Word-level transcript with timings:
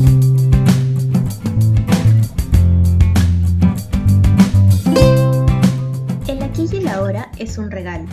El 0.00 0.06
aquí 6.40 6.68
y 6.72 6.76
el 6.76 6.86
ahora 6.86 7.32
es 7.38 7.58
un 7.58 7.68
regalo. 7.68 8.06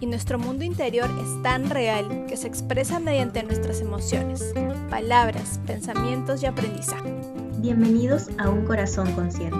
Y 0.00 0.06
nuestro 0.06 0.40
mundo 0.40 0.64
interior 0.64 1.08
es 1.22 1.42
tan 1.44 1.70
real 1.70 2.26
que 2.26 2.36
se 2.36 2.48
expresa 2.48 2.98
mediante 2.98 3.44
nuestras 3.44 3.80
emociones, 3.80 4.52
palabras, 4.90 5.60
pensamientos 5.64 6.42
y 6.42 6.46
aprendizaje. 6.46 7.14
Bienvenidos 7.58 8.26
a 8.38 8.48
Un 8.48 8.64
Corazón 8.64 9.12
Consciente. 9.12 9.56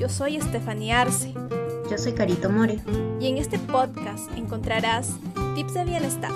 Yo 0.00 0.08
soy 0.08 0.38
Estefanía 0.38 1.02
Arce. 1.02 1.34
Yo 1.88 1.96
soy 1.98 2.14
Carito 2.14 2.50
More. 2.50 2.80
Y 3.20 3.28
en 3.28 3.38
este 3.38 3.60
podcast 3.60 4.28
encontrarás 4.36 5.14
tips 5.54 5.74
de 5.74 5.84
bienestar, 5.84 6.32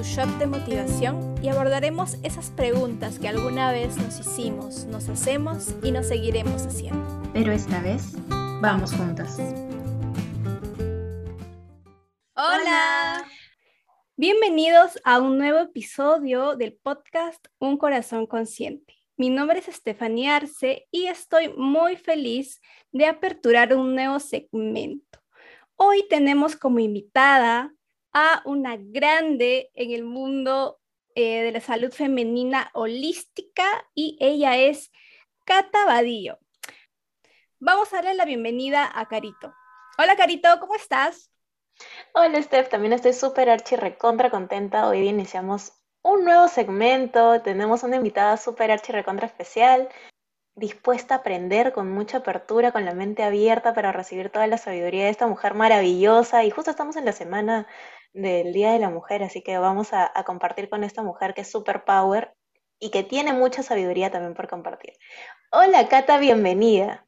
tu 0.00 0.06
shot 0.06 0.30
de 0.38 0.46
motivación 0.46 1.34
y 1.42 1.48
abordaremos 1.48 2.16
esas 2.22 2.48
preguntas 2.48 3.18
que 3.18 3.28
alguna 3.28 3.70
vez 3.70 3.98
nos 3.98 4.18
hicimos, 4.18 4.86
nos 4.86 5.10
hacemos 5.10 5.74
y 5.82 5.92
nos 5.92 6.08
seguiremos 6.08 6.64
haciendo. 6.64 7.06
Pero 7.34 7.52
esta 7.52 7.82
vez, 7.82 8.14
vamos 8.62 8.94
juntas. 8.94 9.38
Hola. 12.34 13.26
Bienvenidos 14.16 14.98
a 15.04 15.20
un 15.20 15.36
nuevo 15.36 15.58
episodio 15.58 16.56
del 16.56 16.78
podcast 16.82 17.48
Un 17.58 17.76
Corazón 17.76 18.26
Consciente. 18.26 18.94
Mi 19.18 19.28
nombre 19.28 19.58
es 19.58 19.68
Estefanía 19.68 20.36
Arce 20.36 20.88
y 20.90 21.08
estoy 21.08 21.52
muy 21.58 21.96
feliz 21.96 22.62
de 22.90 23.04
aperturar 23.04 23.76
un 23.76 23.94
nuevo 23.94 24.18
segmento. 24.18 25.18
Hoy 25.76 26.06
tenemos 26.08 26.56
como 26.56 26.78
invitada 26.78 27.74
a 28.12 28.42
una 28.44 28.76
grande 28.76 29.70
en 29.74 29.92
el 29.92 30.04
mundo 30.04 30.80
eh, 31.14 31.42
de 31.42 31.52
la 31.52 31.60
salud 31.60 31.92
femenina 31.92 32.70
holística 32.74 33.64
y 33.94 34.16
ella 34.20 34.56
es 34.56 34.90
Cata 35.44 35.84
Badillo. 35.86 36.38
Vamos 37.58 37.92
a 37.92 37.96
darle 37.96 38.14
la 38.14 38.24
bienvenida 38.24 38.90
a 38.92 39.06
Carito. 39.06 39.52
Hola 39.98 40.16
Carito, 40.16 40.48
¿cómo 40.60 40.74
estás? 40.74 41.30
Hola 42.14 42.42
Steph, 42.42 42.68
también 42.68 42.92
estoy 42.92 43.12
súper 43.12 43.50
archi 43.50 43.76
recontra 43.76 44.30
contenta. 44.30 44.88
Hoy 44.88 45.08
iniciamos 45.08 45.72
un 46.02 46.24
nuevo 46.24 46.48
segmento, 46.48 47.40
tenemos 47.42 47.82
una 47.82 47.96
invitada 47.96 48.36
súper 48.36 48.70
archi 48.70 48.92
recontra 48.92 49.26
especial, 49.26 49.88
dispuesta 50.54 51.14
a 51.14 51.18
aprender 51.18 51.72
con 51.72 51.90
mucha 51.90 52.18
apertura, 52.18 52.72
con 52.72 52.84
la 52.84 52.94
mente 52.94 53.22
abierta 53.22 53.74
para 53.74 53.92
recibir 53.92 54.30
toda 54.30 54.46
la 54.46 54.58
sabiduría 54.58 55.04
de 55.04 55.10
esta 55.10 55.26
mujer 55.26 55.54
maravillosa. 55.54 56.44
Y 56.44 56.50
justo 56.50 56.70
estamos 56.70 56.96
en 56.96 57.04
la 57.04 57.12
semana 57.12 57.66
del 58.12 58.52
Día 58.52 58.72
de 58.72 58.78
la 58.78 58.90
Mujer, 58.90 59.22
así 59.22 59.42
que 59.42 59.58
vamos 59.58 59.92
a, 59.92 60.12
compartir 60.24 60.68
con 60.68 60.84
esta 60.84 61.02
mujer 61.02 61.34
que 61.34 61.42
es 61.42 61.50
super 61.50 61.84
power 61.84 62.34
y 62.78 62.90
que 62.90 63.02
tiene 63.02 63.32
mucha 63.32 63.62
sabiduría 63.62 64.10
también 64.10 64.34
por 64.34 64.48
compartir. 64.48 64.94
Hola 65.52 65.88
Cata, 65.88 66.18
bienvenida. 66.18 67.06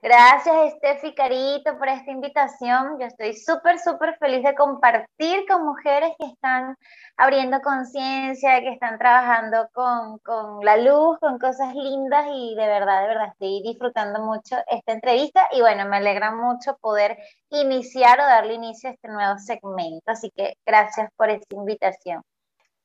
Gracias, 0.00 0.74
Steffi 0.74 1.12
Carito, 1.12 1.76
por 1.76 1.88
esta 1.88 2.12
invitación. 2.12 3.00
Yo 3.00 3.06
estoy 3.06 3.34
súper, 3.34 3.80
súper 3.80 4.16
feliz 4.18 4.44
de 4.44 4.54
compartir 4.54 5.44
con 5.48 5.64
mujeres 5.66 6.12
que 6.16 6.26
están 6.26 6.76
abriendo 7.16 7.60
conciencia, 7.60 8.60
que 8.60 8.74
están 8.74 8.96
trabajando 8.96 9.68
con, 9.72 10.18
con, 10.18 10.64
la 10.64 10.76
luz, 10.76 11.18
con 11.18 11.40
cosas 11.40 11.74
lindas 11.74 12.26
y 12.32 12.54
de 12.54 12.66
verdad, 12.68 13.02
de 13.02 13.08
verdad, 13.08 13.28
estoy 13.32 13.60
disfrutando 13.64 14.20
mucho 14.20 14.56
esta 14.68 14.92
entrevista 14.92 15.48
y 15.50 15.62
bueno, 15.62 15.84
me 15.88 15.96
alegra 15.96 16.30
mucho 16.30 16.76
poder 16.80 17.18
iniciar 17.50 18.20
o 18.20 18.22
darle 18.22 18.54
inicio 18.54 18.90
a 18.90 18.92
este 18.92 19.08
nuevo 19.08 19.36
segmento. 19.38 20.12
Así 20.12 20.30
que 20.30 20.54
gracias 20.64 21.10
por 21.16 21.28
esta 21.30 21.56
invitación. 21.56 22.22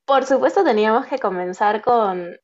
Por 0.05 0.25
supuesto, 0.25 0.63
teníamos 0.63 1.05
que 1.05 1.19
comenzar 1.19 1.81
con 1.81 2.35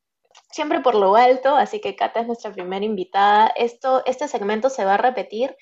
siempre 0.51 0.81
por 0.81 0.95
lo 0.95 1.15
alto, 1.15 1.55
así 1.55 1.79
que 1.81 1.95
Cata 1.95 2.21
es 2.21 2.27
nuestra 2.27 2.51
primera 2.51 2.85
invitada. 2.85 3.51
Esto, 3.55 4.03
este 4.05 4.27
segmento 4.27 4.69
se 4.69 4.85
va 4.85 4.95
a 4.95 4.97
repetir 4.97 5.55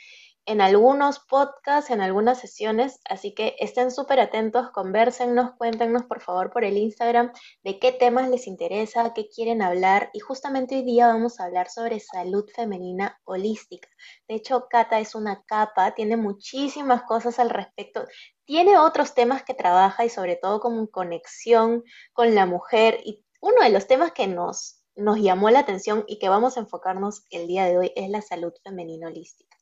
en 0.47 0.61
algunos 0.61 1.19
podcasts, 1.19 1.91
en 1.91 1.99
algunas 1.99 2.39
sesiones, 2.39 3.01
así 3.09 3.35
que 3.35 3.57
estén 3.59 3.91
súper 3.91 4.21
atentos, 4.21 4.71
conversennos, 4.71 5.51
cuéntenos 5.57 6.03
por 6.03 6.21
favor 6.21 6.51
por 6.51 6.63
el 6.63 6.77
Instagram 6.77 7.33
de 7.65 7.79
qué 7.79 7.91
temas 7.91 8.29
les 8.29 8.47
interesa, 8.47 9.13
qué 9.13 9.27
quieren 9.27 9.61
hablar 9.61 10.09
y 10.13 10.19
justamente 10.19 10.75
hoy 10.75 10.83
día 10.83 11.07
vamos 11.07 11.39
a 11.39 11.43
hablar 11.43 11.69
sobre 11.69 11.99
salud 11.99 12.45
femenina 12.55 13.19
holística. 13.25 13.89
De 14.29 14.35
hecho, 14.35 14.67
Cata 14.69 15.01
es 15.01 15.15
una 15.15 15.43
capa, 15.45 15.93
tiene 15.95 16.15
muchísimas 16.15 17.03
cosas 17.03 17.39
al 17.39 17.49
respecto, 17.49 18.05
tiene 18.45 18.77
otros 18.77 19.13
temas 19.13 19.43
que 19.43 19.53
trabaja 19.53 20.05
y 20.05 20.09
sobre 20.09 20.37
todo 20.37 20.61
como 20.61 20.87
conexión 20.87 21.83
con 22.13 22.33
la 22.35 22.45
mujer 22.45 23.01
y 23.03 23.25
uno 23.39 23.63
de 23.63 23.69
los 23.69 23.87
temas 23.87 24.11
que 24.11 24.27
nos, 24.27 24.83
llamó 24.95 25.49
la 25.49 25.59
atención 25.59 26.03
y 26.07 26.19
que 26.19 26.29
vamos 26.29 26.57
a 26.57 26.61
enfocarnos 26.61 27.25
el 27.29 27.47
día 27.47 27.65
de 27.65 27.77
hoy 27.77 27.91
es 27.95 28.09
la 28.09 28.21
salud 28.21 28.53
femenina 28.63 29.07
holística. 29.07 29.55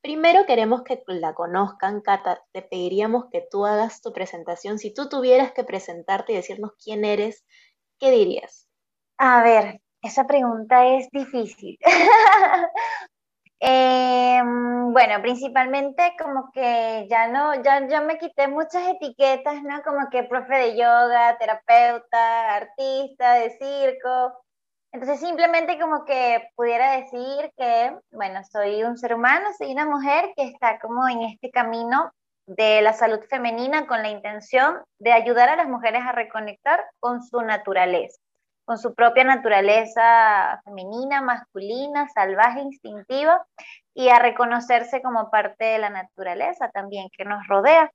Primero 0.00 0.46
queremos 0.46 0.82
que 0.82 1.00
la 1.06 1.34
conozcan, 1.34 2.00
Cata, 2.00 2.42
te 2.52 2.62
pediríamos 2.62 3.26
que 3.30 3.46
tú 3.48 3.66
hagas 3.66 4.02
tu 4.02 4.12
presentación. 4.12 4.78
Si 4.78 4.92
tú 4.92 5.08
tuvieras 5.08 5.52
que 5.52 5.62
presentarte 5.62 6.32
y 6.32 6.36
decirnos 6.36 6.72
quién 6.82 7.04
eres, 7.04 7.44
¿qué 7.98 8.10
dirías? 8.10 8.66
A 9.16 9.42
ver, 9.44 9.80
esa 10.02 10.26
pregunta 10.26 10.86
es 10.88 11.08
difícil. 11.10 11.78
eh, 13.60 14.42
bueno, 14.42 15.20
principalmente 15.22 16.14
como 16.18 16.50
que 16.52 17.06
ya 17.10 17.28
no, 17.28 17.62
ya, 17.62 17.86
ya 17.86 18.00
me 18.00 18.18
quité 18.18 18.48
muchas 18.48 18.88
etiquetas, 18.88 19.62
¿no? 19.62 19.82
Como 19.82 20.08
que 20.10 20.24
profe 20.24 20.54
de 20.54 20.76
yoga, 20.76 21.36
terapeuta, 21.38 22.56
artista 22.56 23.34
de 23.34 23.50
circo. 23.58 24.32
Entonces 24.92 25.20
simplemente 25.20 25.78
como 25.78 26.04
que 26.04 26.48
pudiera 26.56 26.96
decir 26.96 27.52
que, 27.56 27.96
bueno, 28.10 28.40
soy 28.50 28.82
un 28.82 28.96
ser 28.98 29.14
humano, 29.14 29.48
soy 29.56 29.72
una 29.72 29.86
mujer 29.86 30.32
que 30.36 30.44
está 30.44 30.80
como 30.80 31.08
en 31.08 31.22
este 31.22 31.50
camino 31.50 32.12
de 32.46 32.82
la 32.82 32.92
salud 32.92 33.20
femenina 33.28 33.86
con 33.86 34.02
la 34.02 34.08
intención 34.08 34.82
de 34.98 35.12
ayudar 35.12 35.48
a 35.48 35.56
las 35.56 35.68
mujeres 35.68 36.02
a 36.04 36.12
reconectar 36.12 36.84
con 36.98 37.22
su 37.22 37.40
naturaleza, 37.42 38.20
con 38.70 38.78
su 38.78 38.94
propia 38.94 39.24
naturaleza 39.24 40.62
femenina, 40.64 41.20
masculina, 41.20 42.08
salvaje, 42.14 42.60
instintiva 42.60 43.44
y 43.94 44.10
a 44.10 44.20
reconocerse 44.20 45.02
como 45.02 45.28
parte 45.28 45.64
de 45.64 45.78
la 45.78 45.90
naturaleza 45.90 46.70
también 46.70 47.08
que 47.18 47.24
nos 47.24 47.44
rodea. 47.48 47.90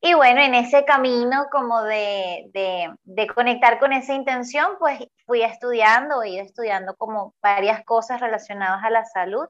Y 0.00 0.14
bueno, 0.14 0.42
en 0.42 0.54
ese 0.54 0.84
camino 0.84 1.46
como 1.50 1.82
de, 1.82 2.48
de, 3.02 3.26
conectar 3.34 3.80
con 3.80 3.92
esa 3.92 4.14
intención, 4.14 4.76
pues 4.78 5.00
fui 5.26 5.42
estudiando, 5.42 6.22
he 6.22 6.34
ido 6.34 6.44
estudiando 6.44 6.94
como 6.94 7.34
varias 7.42 7.84
cosas 7.84 8.20
relacionadas 8.20 8.84
a 8.84 8.90
la 8.90 9.04
salud 9.06 9.48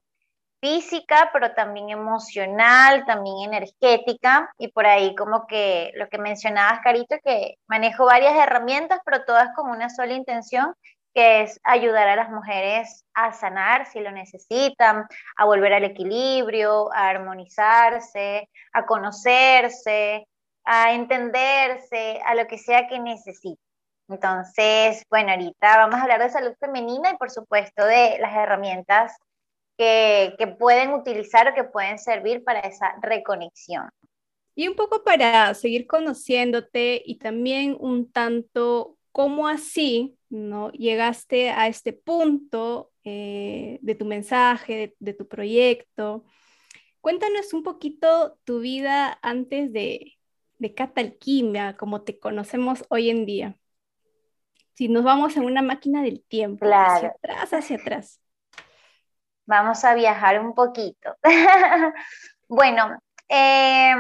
física, 0.67 1.31
pero 1.33 1.53
también 1.55 1.91
emocional, 1.91 3.05
también 3.07 3.53
energética, 3.53 4.51
y 4.59 4.69
por 4.69 4.85
ahí 4.87 5.15
como 5.15 5.47
que 5.47 5.93
lo 5.95 6.09
que 6.09 6.19
mencionabas, 6.19 6.81
Carito, 6.81 7.17
que 7.25 7.55
manejo 7.69 8.07
varias 8.07 8.35
herramientas, 8.37 9.01
pero 9.05 9.25
todas 9.25 9.55
con 9.55 9.71
una 9.71 9.89
sola 9.89 10.15
intención, 10.15 10.75
que 11.15 11.43
es 11.43 11.61
ayudar 11.63 12.09
a 12.09 12.17
las 12.17 12.31
mujeres 12.31 13.05
a 13.15 13.33
sanar 13.33 13.87
si 13.87 14.01
lo 14.01 14.11
necesitan, 14.11 15.07
a 15.37 15.45
volver 15.45 15.73
al 15.73 15.85
equilibrio, 15.85 16.93
a 16.93 17.09
armonizarse, 17.11 18.49
a 18.73 18.87
conocerse, 18.87 20.27
a 20.65 20.93
entenderse, 20.93 22.21
a 22.27 22.35
lo 22.35 22.47
que 22.49 22.59
sea 22.59 22.89
que 22.89 22.99
necesite. 22.99 23.61
Entonces, 24.09 25.05
bueno, 25.11 25.31
ahorita 25.31 25.79
vamos 25.79 25.97
a 25.97 26.03
hablar 26.03 26.21
de 26.21 26.31
salud 26.31 26.55
femenina 26.61 27.11
y 27.11 27.17
por 27.17 27.31
supuesto 27.31 27.85
de 27.87 28.19
las 28.21 28.35
herramientas 28.35 29.17
que, 29.77 30.35
que 30.39 30.47
pueden 30.47 30.93
utilizar 30.95 31.49
o 31.49 31.55
que 31.55 31.65
pueden 31.65 31.99
servir 31.99 32.45
para 32.45 32.61
esa 32.61 32.95
reconexión. 33.03 33.89
Y 34.55 34.69
un 34.69 34.75
poco 34.75 35.05
para 35.05 35.53
seguir 35.55 35.87
conociéndote 35.87 37.03
y 37.05 37.19
también 37.19 37.77
un 37.79 38.11
tanto 38.11 38.97
cómo 39.13 39.49
así 39.49 40.17
¿no? 40.29 40.71
llegaste 40.73 41.51
a 41.51 41.69
este 41.69 41.93
punto 41.93 42.91
eh, 43.05 43.79
de 43.83 43.95
tu 43.95 44.05
mensaje, 44.05 44.75
de, 44.75 44.97
de 44.99 45.13
tu 45.15 45.29
proyecto. 45.29 46.25
Cuéntanos 47.01 47.53
un 47.53 47.63
poquito 47.63 48.39
tu 48.45 48.61
vida 48.61 49.19
antes 49.23 49.73
de, 49.73 50.17
de 50.59 50.75
catalquimia, 50.75 51.77
como 51.77 52.03
te 52.03 52.19
conocemos 52.19 52.85
hoy 52.89 53.11
en 53.11 53.27
día. 53.27 53.59
Si 54.75 54.89
nos 54.89 55.05
vamos 55.05 55.37
en 55.37 55.45
una 55.45 55.63
máquina 55.63 56.03
del 56.03 56.23
tiempo, 56.23 56.67
hacia 56.67 57.09
atrás, 57.09 57.53
hacia 57.53 57.77
atrás. 57.77 58.21
Vamos 59.47 59.85
a 59.85 59.95
viajar 59.95 60.41
un 60.41 60.55
poquito. 60.55 61.17
bueno, 62.49 62.99
eh, 63.29 63.95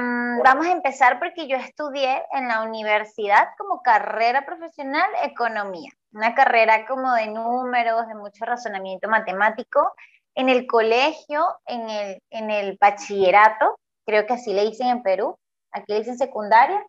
vamos 0.44 0.66
a 0.66 0.72
empezar 0.72 1.18
porque 1.18 1.48
yo 1.48 1.56
estudié 1.56 2.22
en 2.32 2.48
la 2.48 2.62
universidad 2.62 3.48
como 3.58 3.82
carrera 3.82 4.44
profesional 4.44 5.08
economía, 5.22 5.90
una 6.12 6.34
carrera 6.34 6.86
como 6.86 7.12
de 7.14 7.28
números, 7.28 8.06
de 8.08 8.14
mucho 8.14 8.44
razonamiento 8.44 9.08
matemático. 9.08 9.94
En 10.34 10.48
el 10.48 10.66
colegio, 10.66 11.44
en 11.66 11.88
el, 11.90 12.22
en 12.30 12.50
el 12.50 12.76
bachillerato, 12.80 13.78
creo 14.04 14.26
que 14.26 14.34
así 14.34 14.52
le 14.52 14.64
dicen 14.64 14.88
en 14.88 15.02
Perú, 15.02 15.38
aquí 15.72 15.92
le 15.92 16.00
dicen 16.00 16.18
secundaria, 16.18 16.84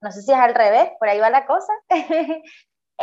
no 0.00 0.10
sé 0.12 0.22
si 0.22 0.32
es 0.32 0.38
al 0.38 0.54
revés, 0.54 0.90
por 0.98 1.08
ahí 1.08 1.18
va 1.18 1.30
la 1.30 1.46
cosa. 1.46 1.72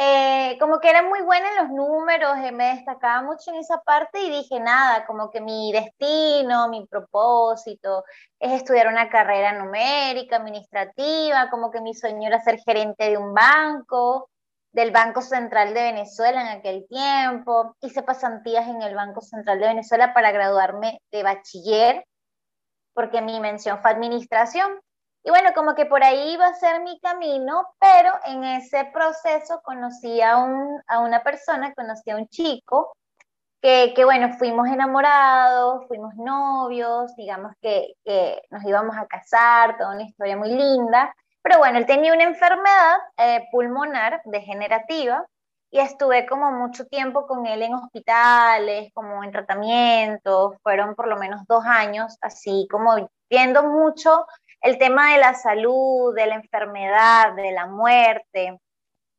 eh, 0.02 0.58
como 0.62 0.80
que 0.80 0.90
era 0.90 1.04
muy 1.04 1.22
buena 1.24 1.50
en 1.50 1.58
los 1.58 1.70
números, 1.72 2.38
eh, 2.38 2.54
me 2.54 2.76
destacaba 2.76 3.22
mucho 3.22 3.52
en 3.52 3.58
esa 3.58 3.82
parte 3.82 4.22
y 4.22 4.30
dije, 4.30 4.58
nada, 4.62 5.06
como 5.06 5.30
que 5.30 5.42
mi 5.42 5.74
destino, 5.74 6.70
mi 6.70 6.86
propósito 6.88 8.06
es 8.40 8.54
estudiar 8.54 8.88
una 8.88 9.10
carrera 9.10 9.52
numérica, 9.52 10.38
administrativa, 10.38 11.50
como 11.50 11.70
que 11.70 11.82
mi 11.82 11.94
sueño 11.94 12.30
era 12.30 12.40
ser 12.42 12.60
gerente 12.60 13.10
de 13.10 13.18
un 13.18 13.34
banco, 13.34 14.30
del 14.72 14.92
Banco 14.92 15.22
Central 15.22 15.74
de 15.74 15.82
Venezuela 15.84 16.44
en 16.44 16.60
aquel 16.60 16.88
tiempo, 16.88 17.76
hice 17.82 18.02
pasantías 18.02 18.70
en 18.70 18.82
el 18.82 18.96
Banco 18.96 19.20
Central 19.20 19.60
de 19.60 19.68
Venezuela 19.68 20.14
para 20.14 20.32
graduarme 20.32 21.02
de 21.12 21.24
bachiller, 21.24 22.06
porque 22.94 23.22
mi 23.22 23.42
mención 23.42 23.82
fue 23.82 23.92
administración. 23.92 24.80
Y 25.24 25.30
bueno, 25.30 25.50
como 25.54 25.76
que 25.76 25.86
por 25.86 26.04
ahí 26.04 26.34
iba 26.34 26.48
a 26.48 26.54
ser 26.54 26.82
mi 26.82 27.00
camino, 27.00 27.68
pero 27.80 28.14
en 28.26 28.44
ese 28.44 28.86
proceso 28.94 29.62
conocí 29.64 30.22
a, 30.22 30.38
un, 30.38 30.82
a 30.88 31.00
una 31.00 31.22
persona, 31.24 31.74
conocí 31.74 32.10
a 32.10 32.16
un 32.16 32.28
chico, 32.30 32.94
que, 33.62 33.94
que, 33.96 34.06
bueno, 34.06 34.34
fuimos 34.38 34.70
enamorados, 34.70 35.86
fuimos 35.88 36.16
novios, 36.16 37.14
digamos 37.18 37.52
que, 37.62 37.94
que, 38.06 38.42
nos 38.50 38.64
íbamos 38.64 38.96
a 38.98 39.06
casar, 39.08 39.78
toda 39.78 39.94
una 39.94 40.04
historia 40.04 40.38
muy 40.38 40.52
linda. 40.52 41.14
Pero 41.42 41.60
bueno, 41.60 41.78
él 41.78 41.86
tenía 41.86 42.14
una 42.14 42.24
enfermedad 42.24 42.98
eh, 43.18 43.48
pulmonar 43.52 44.22
degenerativa 44.26 45.26
y 45.72 45.80
estuve 45.80 46.26
como 46.26 46.52
mucho 46.52 46.86
tiempo 46.86 47.28
con 47.28 47.46
él 47.46 47.62
en 47.62 47.76
hospitales, 47.76 48.92
como 48.94 49.24
en 49.24 49.32
tratamientos, 49.32 50.56
fueron 50.64 50.96
por 50.96 51.08
lo 51.08 51.18
menos 51.18 51.42
dos 51.48 51.64
años, 51.66 52.18
así 52.22 52.68
como 52.72 53.10
viendo 53.30 53.64
mucho 53.64 54.26
el 54.62 54.78
tema 54.78 55.14
de 55.14 55.20
la 55.20 55.34
salud, 55.34 56.14
de 56.16 56.28
la 56.28 56.36
enfermedad, 56.36 57.34
de 57.34 57.52
la 57.52 57.68
muerte, 57.68 58.60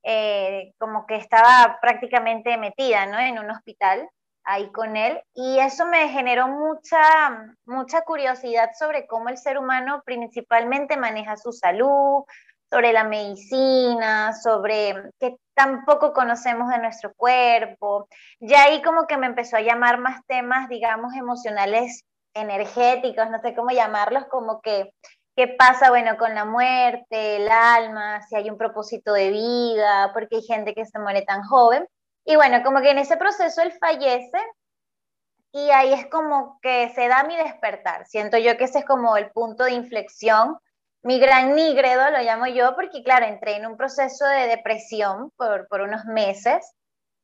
eh, 0.02 0.72
como 0.78 1.06
que 1.06 1.16
estaba 1.16 1.78
prácticamente 1.80 2.56
metida 2.56 3.06
¿no? 3.06 3.18
en 3.18 3.38
un 3.38 3.50
hospital 3.50 4.08
ahí 4.44 4.70
con 4.72 4.96
él 4.96 5.20
y 5.34 5.58
eso 5.58 5.84
me 5.86 6.08
generó 6.08 6.48
mucha, 6.48 7.54
mucha 7.66 8.00
curiosidad 8.02 8.70
sobre 8.78 9.06
cómo 9.06 9.28
el 9.28 9.36
ser 9.36 9.58
humano 9.58 10.02
principalmente 10.04 10.96
maneja 10.96 11.36
su 11.36 11.52
salud, 11.52 12.24
sobre 12.70 12.92
la 12.92 13.04
medicina, 13.04 14.32
sobre 14.32 15.10
qué 15.18 15.36
tampoco 15.54 16.12
conocemos 16.12 16.70
de 16.70 16.78
nuestro 16.78 17.12
cuerpo. 17.14 18.08
Ya 18.38 18.64
ahí 18.64 18.80
como 18.80 19.06
que 19.06 19.18
me 19.18 19.26
empezó 19.26 19.56
a 19.56 19.60
llamar 19.60 19.98
más 19.98 20.24
temas, 20.26 20.68
digamos, 20.68 21.14
emocionales, 21.14 22.04
energéticos, 22.32 23.28
no 23.28 23.40
sé 23.40 23.54
cómo 23.54 23.70
llamarlos, 23.70 24.24
como 24.26 24.60
que 24.62 24.94
qué 25.36 25.48
pasa, 25.48 25.90
bueno, 25.90 26.16
con 26.18 26.34
la 26.34 26.44
muerte, 26.44 27.36
el 27.36 27.48
alma, 27.50 28.22
si 28.22 28.36
hay 28.36 28.50
un 28.50 28.58
propósito 28.58 29.12
de 29.12 29.30
vida, 29.30 30.10
porque 30.12 30.36
hay 30.36 30.42
gente 30.42 30.74
que 30.74 30.86
se 30.86 30.98
muere 30.98 31.22
tan 31.22 31.42
joven. 31.42 31.86
Y 32.24 32.36
bueno, 32.36 32.62
como 32.62 32.80
que 32.80 32.90
en 32.90 32.98
ese 32.98 33.16
proceso 33.16 33.62
él 33.62 33.72
fallece 33.80 34.38
y 35.52 35.70
ahí 35.70 35.92
es 35.92 36.06
como 36.06 36.58
que 36.62 36.92
se 36.94 37.08
da 37.08 37.24
mi 37.24 37.36
despertar. 37.36 38.06
Siento 38.06 38.38
yo 38.38 38.56
que 38.56 38.64
ese 38.64 38.80
es 38.80 38.84
como 38.84 39.16
el 39.16 39.30
punto 39.30 39.64
de 39.64 39.72
inflexión, 39.72 40.58
mi 41.02 41.18
gran 41.18 41.54
nigredo 41.54 42.10
lo 42.10 42.18
llamo 42.18 42.46
yo, 42.46 42.74
porque 42.74 43.02
claro, 43.02 43.26
entré 43.26 43.56
en 43.56 43.66
un 43.66 43.76
proceso 43.76 44.26
de 44.26 44.46
depresión 44.48 45.30
por, 45.36 45.66
por 45.68 45.80
unos 45.80 46.04
meses, 46.04 46.74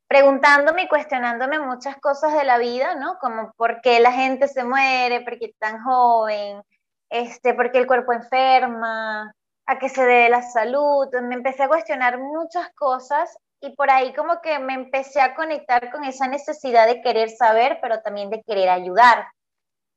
preguntándome 0.08 0.84
y 0.84 0.88
cuestionándome 0.88 1.58
muchas 1.58 1.96
cosas 1.98 2.32
de 2.32 2.44
la 2.44 2.58
vida, 2.58 2.94
¿no? 2.94 3.18
Como 3.18 3.52
por 3.56 3.80
qué 3.82 4.00
la 4.00 4.12
gente 4.12 4.48
se 4.48 4.64
muere, 4.64 5.20
por 5.20 5.38
qué 5.38 5.54
tan 5.58 5.82
joven, 5.82 6.62
este, 7.10 7.54
por 7.54 7.70
qué 7.70 7.78
el 7.78 7.86
cuerpo 7.86 8.12
enferma, 8.12 9.32
a 9.66 9.78
qué 9.78 9.88
se 9.88 10.04
debe 10.04 10.28
la 10.28 10.42
salud. 10.42 11.08
Me 11.22 11.34
empecé 11.34 11.64
a 11.64 11.68
cuestionar 11.68 12.18
muchas 12.18 12.70
cosas 12.74 13.36
y 13.60 13.74
por 13.74 13.90
ahí 13.90 14.12
como 14.14 14.40
que 14.40 14.58
me 14.58 14.74
empecé 14.74 15.20
a 15.20 15.34
conectar 15.34 15.90
con 15.90 16.04
esa 16.04 16.28
necesidad 16.28 16.86
de 16.86 17.00
querer 17.02 17.30
saber, 17.30 17.78
pero 17.80 18.00
también 18.02 18.30
de 18.30 18.42
querer 18.42 18.68
ayudar. 18.68 19.26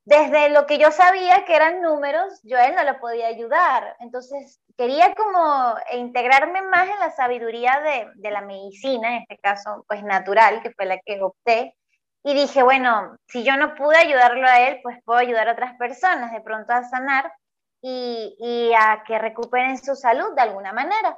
Desde 0.05 0.49
lo 0.49 0.65
que 0.65 0.79
yo 0.79 0.91
sabía 0.91 1.45
que 1.45 1.55
eran 1.55 1.81
números, 1.81 2.39
yo 2.43 2.57
a 2.57 2.65
él 2.65 2.75
no 2.75 2.83
lo 2.83 2.99
podía 2.99 3.27
ayudar. 3.27 3.95
Entonces 3.99 4.59
quería 4.75 5.13
como 5.13 5.75
integrarme 5.93 6.61
más 6.63 6.89
en 6.89 6.99
la 6.99 7.11
sabiduría 7.11 7.79
de, 7.81 8.07
de 8.15 8.31
la 8.31 8.41
medicina, 8.41 9.09
en 9.09 9.21
este 9.21 9.37
caso 9.37 9.85
pues 9.87 10.03
natural, 10.03 10.61
que 10.63 10.71
fue 10.71 10.85
la 10.85 10.97
que 11.05 11.21
opté. 11.21 11.75
Y 12.23 12.33
dije, 12.33 12.63
bueno, 12.63 13.15
si 13.27 13.43
yo 13.43 13.55
no 13.55 13.75
pude 13.75 13.97
ayudarlo 13.97 14.47
a 14.47 14.59
él, 14.67 14.79
pues 14.83 14.97
puedo 15.05 15.19
ayudar 15.19 15.47
a 15.47 15.53
otras 15.53 15.75
personas 15.77 16.31
de 16.31 16.41
pronto 16.41 16.73
a 16.73 16.83
sanar 16.83 17.31
y, 17.81 18.35
y 18.39 18.73
a 18.73 19.03
que 19.07 19.17
recuperen 19.17 19.77
su 19.77 19.95
salud 19.95 20.35
de 20.35 20.41
alguna 20.41 20.73
manera. 20.73 21.17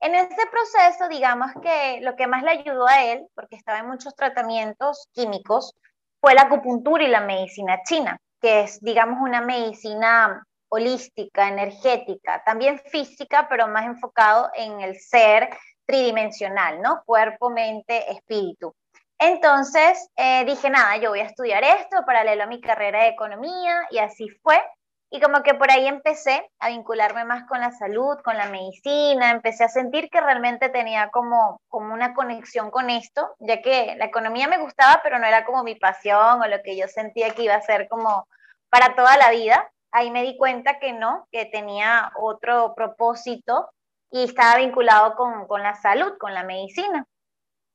En 0.00 0.14
ese 0.14 0.46
proceso, 0.50 1.08
digamos 1.08 1.50
que 1.62 2.00
lo 2.02 2.14
que 2.16 2.26
más 2.26 2.42
le 2.42 2.50
ayudó 2.50 2.86
a 2.86 3.02
él, 3.04 3.26
porque 3.34 3.56
estaba 3.56 3.78
en 3.78 3.88
muchos 3.88 4.14
tratamientos 4.14 5.08
químicos, 5.12 5.74
fue 6.20 6.34
la 6.34 6.42
acupuntura 6.42 7.02
y 7.02 7.08
la 7.08 7.20
medicina 7.20 7.80
china, 7.84 8.18
que 8.40 8.60
es, 8.60 8.80
digamos, 8.80 9.18
una 9.20 9.40
medicina 9.40 10.44
holística, 10.68 11.48
energética, 11.48 12.42
también 12.44 12.78
física, 12.78 13.46
pero 13.48 13.68
más 13.68 13.86
enfocado 13.86 14.50
en 14.54 14.80
el 14.80 14.98
ser 15.00 15.48
tridimensional, 15.86 16.82
¿no? 16.82 17.02
Cuerpo, 17.06 17.50
mente, 17.50 18.10
espíritu. 18.10 18.74
Entonces 19.18 20.10
eh, 20.16 20.44
dije, 20.44 20.68
nada, 20.68 20.96
yo 20.98 21.10
voy 21.10 21.20
a 21.20 21.24
estudiar 21.24 21.64
esto 21.64 22.04
paralelo 22.04 22.44
a 22.44 22.46
mi 22.46 22.60
carrera 22.60 23.04
de 23.04 23.08
economía 23.08 23.86
y 23.90 23.98
así 23.98 24.28
fue. 24.42 24.60
Y 25.08 25.20
como 25.20 25.42
que 25.42 25.54
por 25.54 25.70
ahí 25.70 25.86
empecé 25.86 26.50
a 26.58 26.68
vincularme 26.68 27.24
más 27.24 27.44
con 27.46 27.60
la 27.60 27.70
salud, 27.70 28.18
con 28.24 28.36
la 28.36 28.48
medicina, 28.50 29.30
empecé 29.30 29.64
a 29.64 29.68
sentir 29.68 30.10
que 30.10 30.20
realmente 30.20 30.68
tenía 30.68 31.10
como, 31.10 31.60
como 31.68 31.94
una 31.94 32.12
conexión 32.12 32.70
con 32.70 32.90
esto, 32.90 33.34
ya 33.38 33.62
que 33.62 33.94
la 33.96 34.06
economía 34.06 34.48
me 34.48 34.58
gustaba, 34.58 35.00
pero 35.02 35.18
no 35.18 35.26
era 35.26 35.44
como 35.44 35.62
mi 35.62 35.76
pasión 35.76 36.42
o 36.42 36.46
lo 36.46 36.60
que 36.62 36.76
yo 36.76 36.88
sentía 36.88 37.30
que 37.30 37.44
iba 37.44 37.54
a 37.54 37.62
ser 37.62 37.88
como 37.88 38.26
para 38.68 38.96
toda 38.96 39.16
la 39.16 39.30
vida. 39.30 39.70
Ahí 39.92 40.10
me 40.10 40.22
di 40.22 40.36
cuenta 40.36 40.78
que 40.80 40.92
no, 40.92 41.26
que 41.30 41.46
tenía 41.46 42.12
otro 42.20 42.74
propósito 42.74 43.70
y 44.10 44.24
estaba 44.24 44.56
vinculado 44.56 45.14
con, 45.14 45.46
con 45.46 45.62
la 45.62 45.74
salud, 45.76 46.18
con 46.18 46.34
la 46.34 46.42
medicina. 46.42 47.06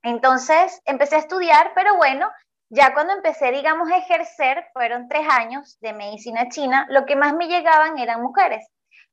Entonces 0.03 0.81
empecé 0.85 1.15
a 1.15 1.19
estudiar, 1.19 1.71
pero 1.75 1.95
bueno, 1.95 2.29
ya 2.69 2.93
cuando 2.93 3.13
empecé, 3.13 3.51
digamos, 3.51 3.91
a 3.91 3.97
ejercer, 3.97 4.65
fueron 4.73 5.07
tres 5.09 5.27
años 5.29 5.77
de 5.81 5.93
medicina 5.93 6.47
china, 6.49 6.87
lo 6.89 7.05
que 7.05 7.15
más 7.15 7.33
me 7.33 7.47
llegaban 7.47 7.99
eran 7.99 8.21
mujeres, 8.21 8.65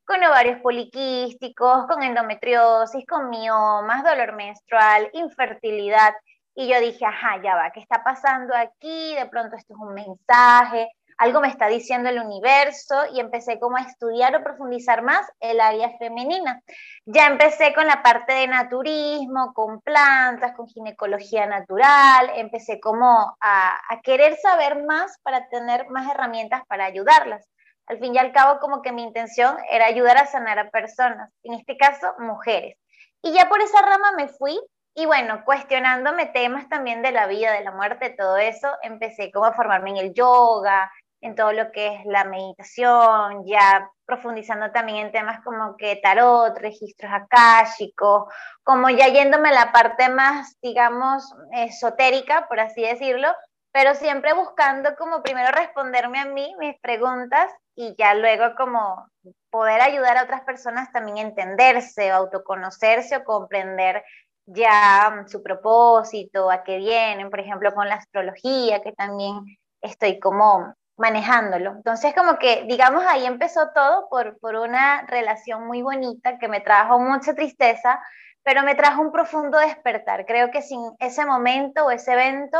con 0.04 0.22
ovarios 0.22 0.60
poliquísticos, 0.60 1.86
con 1.86 2.02
endometriosis, 2.02 3.04
con 3.06 3.28
miomas, 3.30 4.04
dolor 4.04 4.34
menstrual, 4.34 5.10
infertilidad. 5.12 6.14
Y 6.54 6.68
yo 6.68 6.80
dije, 6.80 7.04
ajá, 7.04 7.42
ya 7.42 7.54
va, 7.56 7.70
¿qué 7.72 7.80
está 7.80 8.02
pasando 8.02 8.54
aquí? 8.54 9.14
De 9.14 9.26
pronto 9.26 9.56
esto 9.56 9.74
es 9.74 9.80
un 9.80 9.94
mensaje, 9.94 10.88
algo 11.18 11.40
me 11.40 11.48
está 11.48 11.66
diciendo 11.66 12.08
el 12.08 12.20
universo 12.20 12.94
y 13.12 13.18
empecé 13.18 13.58
como 13.58 13.76
a 13.76 13.82
estudiar 13.82 14.36
o 14.36 14.42
profundizar 14.42 15.02
más 15.02 15.26
el 15.40 15.60
área 15.60 15.98
femenina. 15.98 16.62
Ya 17.06 17.26
empecé 17.26 17.74
con 17.74 17.88
la 17.88 18.02
parte 18.02 18.32
de 18.32 18.46
naturismo, 18.46 19.52
con 19.52 19.80
plantas, 19.80 20.54
con 20.56 20.68
ginecología 20.68 21.46
natural, 21.46 22.30
empecé 22.36 22.78
como 22.78 23.36
a, 23.40 23.80
querer 24.04 24.36
saber 24.36 24.84
más 24.84 25.18
para 25.22 25.48
tener 25.48 25.88
más 25.90 26.08
herramientas 26.08 26.62
para 26.68 26.84
ayudarlas. 26.84 27.48
Al 27.86 27.98
fin 27.98 28.14
y 28.14 28.18
al 28.18 28.32
cabo, 28.32 28.60
como 28.60 28.80
que 28.80 28.92
mi 28.92 29.02
intención 29.02 29.56
era 29.70 29.86
ayudar 29.86 30.18
a 30.18 30.26
sanar 30.26 30.58
a 30.58 30.70
personas, 30.70 31.32
en 31.42 31.54
este 31.54 31.76
caso, 31.76 32.14
mujeres. 32.18 32.76
Y 33.22 33.32
ya 33.32 33.48
por 33.48 33.60
esa 33.60 33.82
rama 33.82 34.12
me 34.16 34.28
fui 34.28 34.58
y 34.94 35.06
bueno, 35.06 35.44
cuestionándome 35.44 36.26
temas 36.26 36.68
también 36.68 37.02
de 37.02 37.12
la 37.12 37.28
vida, 37.28 37.52
de 37.52 37.62
la 37.62 37.70
muerte, 37.70 38.10
todo 38.18 38.36
eso, 38.36 38.68
empecé 38.82 39.30
como 39.30 39.46
a 39.46 39.52
formarme 39.52 39.90
en 39.90 39.96
el 39.98 40.12
yoga, 40.12 40.90
en 41.20 41.34
todo 41.34 41.52
lo 41.52 41.72
que 41.72 41.96
es 41.96 42.06
la 42.06 42.24
meditación, 42.24 43.44
ya 43.46 43.90
profundizando 44.06 44.70
también 44.70 45.06
en 45.06 45.12
temas 45.12 45.42
como 45.44 45.76
que 45.76 45.96
tarot, 45.96 46.56
registros 46.58 47.12
akáshicos, 47.12 48.32
como 48.62 48.88
ya 48.90 49.08
yéndome 49.08 49.48
a 49.50 49.64
la 49.64 49.72
parte 49.72 50.08
más, 50.08 50.56
digamos, 50.62 51.34
esotérica, 51.52 52.46
por 52.48 52.60
así 52.60 52.82
decirlo, 52.82 53.28
pero 53.72 53.94
siempre 53.94 54.32
buscando 54.32 54.96
como 54.96 55.22
primero 55.22 55.50
responderme 55.52 56.20
a 56.20 56.24
mí 56.24 56.54
mis 56.58 56.78
preguntas 56.80 57.50
y 57.74 57.94
ya 57.98 58.14
luego 58.14 58.54
como 58.56 59.06
poder 59.50 59.80
ayudar 59.80 60.16
a 60.16 60.24
otras 60.24 60.42
personas 60.42 60.90
también 60.92 61.18
a 61.18 61.22
entenderse, 61.22 62.10
autoconocerse 62.10 63.16
o 63.16 63.24
comprender 63.24 64.02
ya 64.46 65.24
su 65.26 65.42
propósito, 65.42 66.50
a 66.50 66.64
qué 66.64 66.78
vienen, 66.78 67.28
por 67.30 67.40
ejemplo, 67.40 67.72
con 67.74 67.88
la 67.88 67.96
astrología, 67.96 68.82
que 68.82 68.92
también 68.92 69.58
estoy 69.82 70.18
como 70.18 70.74
manejándolo. 70.98 71.72
Entonces, 71.72 72.14
como 72.14 72.38
que, 72.38 72.64
digamos, 72.68 73.04
ahí 73.06 73.26
empezó 73.26 73.70
todo 73.74 74.08
por, 74.08 74.38
por 74.40 74.56
una 74.56 75.02
relación 75.06 75.66
muy 75.66 75.82
bonita 75.82 76.38
que 76.38 76.48
me 76.48 76.60
trajo 76.60 76.98
mucha 76.98 77.34
tristeza, 77.34 78.00
pero 78.42 78.62
me 78.62 78.74
trajo 78.74 79.02
un 79.02 79.12
profundo 79.12 79.58
despertar. 79.58 80.26
Creo 80.26 80.50
que 80.50 80.62
sin 80.62 80.80
ese 80.98 81.24
momento 81.26 81.86
o 81.86 81.90
ese 81.90 82.12
evento, 82.12 82.58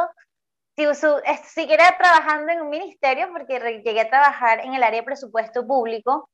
si 0.76 0.86
siguiera 1.44 1.96
trabajando 1.98 2.52
en 2.52 2.62
un 2.62 2.70
ministerio, 2.70 3.28
porque 3.32 3.82
llegué 3.84 4.02
a 4.02 4.08
trabajar 4.08 4.60
en 4.60 4.74
el 4.74 4.82
área 4.82 5.04
presupuesto 5.04 5.66
público, 5.66 6.28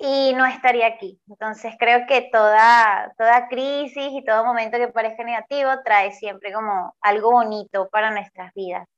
y 0.00 0.32
no 0.34 0.46
estaría 0.46 0.86
aquí. 0.86 1.20
Entonces 1.28 1.74
creo 1.78 2.06
que 2.06 2.30
toda, 2.32 3.12
toda 3.18 3.48
crisis 3.48 4.12
y 4.12 4.24
todo 4.24 4.44
momento 4.44 4.78
que 4.78 4.88
parezca 4.88 5.22
negativo 5.24 5.70
trae 5.84 6.12
siempre 6.12 6.52
como 6.52 6.94
algo 7.02 7.32
bonito 7.32 7.88
para 7.90 8.10
nuestras 8.10 8.52
vidas. 8.54 8.88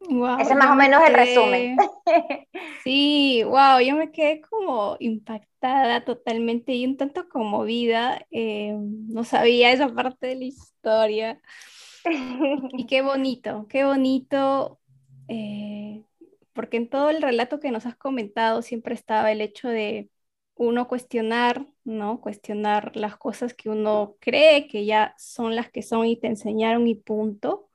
Ese 0.00 0.52
es 0.52 0.58
más 0.58 0.70
o 0.70 0.74
menos 0.74 1.02
el 1.06 1.14
resumen. 1.14 1.76
Sí, 2.84 3.42
wow, 3.44 3.80
yo 3.80 3.96
me 3.96 4.10
quedé 4.12 4.40
como 4.40 4.96
impactada 4.98 6.04
totalmente 6.04 6.72
y 6.74 6.86
un 6.86 6.96
tanto 6.96 7.28
conmovida. 7.28 8.24
Eh, 8.30 8.74
no 8.78 9.24
sabía 9.24 9.72
esa 9.72 9.92
parte 9.92 10.28
de 10.28 10.36
la 10.36 10.44
historia. 10.44 11.40
Y 12.72 12.86
qué 12.86 13.02
bonito, 13.02 13.66
qué 13.68 13.84
bonito, 13.84 14.80
eh, 15.28 16.02
porque 16.54 16.78
en 16.78 16.88
todo 16.88 17.10
el 17.10 17.20
relato 17.20 17.60
que 17.60 17.70
nos 17.70 17.84
has 17.84 17.96
comentado 17.96 18.62
siempre 18.62 18.94
estaba 18.94 19.30
el 19.32 19.42
hecho 19.42 19.68
de 19.68 20.08
uno 20.54 20.88
cuestionar, 20.88 21.66
¿no? 21.84 22.20
Cuestionar 22.20 22.96
las 22.96 23.16
cosas 23.16 23.52
que 23.54 23.68
uno 23.68 24.16
cree 24.20 24.66
que 24.68 24.86
ya 24.86 25.14
son 25.18 25.54
las 25.54 25.70
que 25.70 25.82
son 25.82 26.06
y 26.06 26.16
te 26.16 26.28
enseñaron 26.28 26.86
y 26.86 26.94
punto 26.94 27.67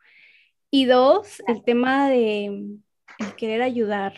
y 0.74 0.86
dos, 0.86 1.44
el 1.46 1.64
tema 1.64 2.10
de 2.10 2.80
querer 3.38 3.62
ayudar. 3.62 4.16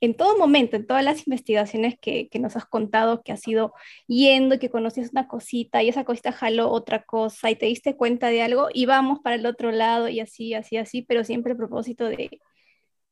En 0.00 0.14
todo 0.14 0.38
momento, 0.38 0.76
en 0.76 0.86
todas 0.86 1.02
las 1.02 1.26
investigaciones 1.26 1.96
que, 2.00 2.28
que 2.28 2.38
nos 2.38 2.54
has 2.54 2.64
contado, 2.64 3.24
que 3.24 3.32
has 3.32 3.44
ido 3.48 3.74
yendo 4.06 4.54
y 4.54 4.60
que 4.60 4.70
conoces 4.70 5.10
una 5.10 5.26
cosita 5.26 5.82
y 5.82 5.88
esa 5.88 6.04
cosita 6.04 6.30
jaló 6.30 6.70
otra 6.70 7.02
cosa 7.02 7.50
y 7.50 7.56
te 7.56 7.66
diste 7.66 7.96
cuenta 7.96 8.28
de 8.28 8.42
algo 8.42 8.68
y 8.72 8.86
vamos 8.86 9.18
para 9.18 9.34
el 9.34 9.44
otro 9.46 9.72
lado 9.72 10.08
y 10.08 10.20
así, 10.20 10.54
así, 10.54 10.76
así, 10.76 11.02
pero 11.02 11.24
siempre 11.24 11.50
el 11.50 11.58
propósito 11.58 12.04
de 12.04 12.40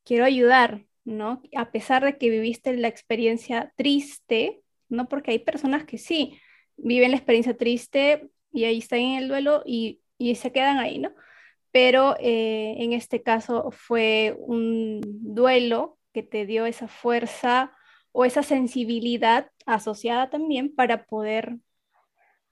quiero 0.05 0.23
ayudar, 0.23 0.85
¿no? 1.03 1.41
A 1.57 1.69
pesar 1.69 2.05
de 2.05 2.17
que 2.17 2.29
viviste 2.29 2.77
la 2.77 2.87
experiencia 2.87 3.73
triste, 3.75 4.61
¿no? 4.87 5.09
Porque 5.09 5.31
hay 5.31 5.39
personas 5.39 5.83
que 5.83 5.97
sí 5.97 6.39
viven 6.77 7.11
la 7.11 7.17
experiencia 7.17 7.57
triste 7.57 8.29
y 8.53 8.63
ahí 8.63 8.77
están 8.77 8.99
en 8.99 9.17
el 9.17 9.27
duelo 9.27 9.63
y, 9.65 9.99
y 10.17 10.35
se 10.35 10.53
quedan 10.53 10.77
ahí, 10.77 10.99
¿no? 10.99 11.11
Pero 11.73 12.15
eh, 12.19 12.75
en 12.77 12.93
este 12.93 13.23
caso 13.23 13.71
fue 13.71 14.37
un 14.37 15.01
duelo 15.03 15.97
que 16.13 16.21
te 16.21 16.45
dio 16.45 16.67
esa 16.67 16.87
fuerza 16.87 17.75
o 18.11 18.25
esa 18.25 18.43
sensibilidad 18.43 19.49
asociada 19.65 20.29
también 20.29 20.73
para 20.73 21.05
poder 21.05 21.57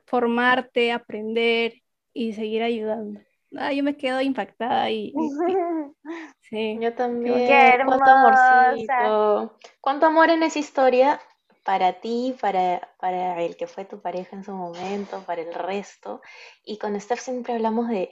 formarte, 0.07 0.91
aprender 0.91 1.83
y 2.13 2.33
seguir 2.33 2.63
ayudando. 2.63 3.21
Ah, 3.55 3.71
yo 3.71 3.83
me 3.83 3.95
quedo 3.95 4.21
impactada 4.21 4.89
y, 4.89 5.13
sí. 6.41 6.79
Yo 6.81 6.93
también. 6.95 7.35
Qué 7.35 7.79
Cuánto 7.85 8.09
amorcito. 8.09 9.57
Cuánto 9.81 10.05
amor 10.07 10.31
en 10.31 10.41
esa 10.41 10.57
historia 10.57 11.21
para 11.63 11.93
ti, 11.93 12.35
para, 12.41 12.89
para 12.99 13.39
el 13.39 13.55
que 13.55 13.67
fue 13.67 13.85
tu 13.85 14.01
pareja 14.01 14.35
en 14.35 14.43
su 14.43 14.51
momento, 14.51 15.23
para 15.27 15.43
el 15.43 15.53
resto. 15.53 16.21
Y 16.65 16.79
con 16.79 16.99
Steph 16.99 17.19
siempre 17.19 17.53
hablamos 17.53 17.87
de 17.87 18.09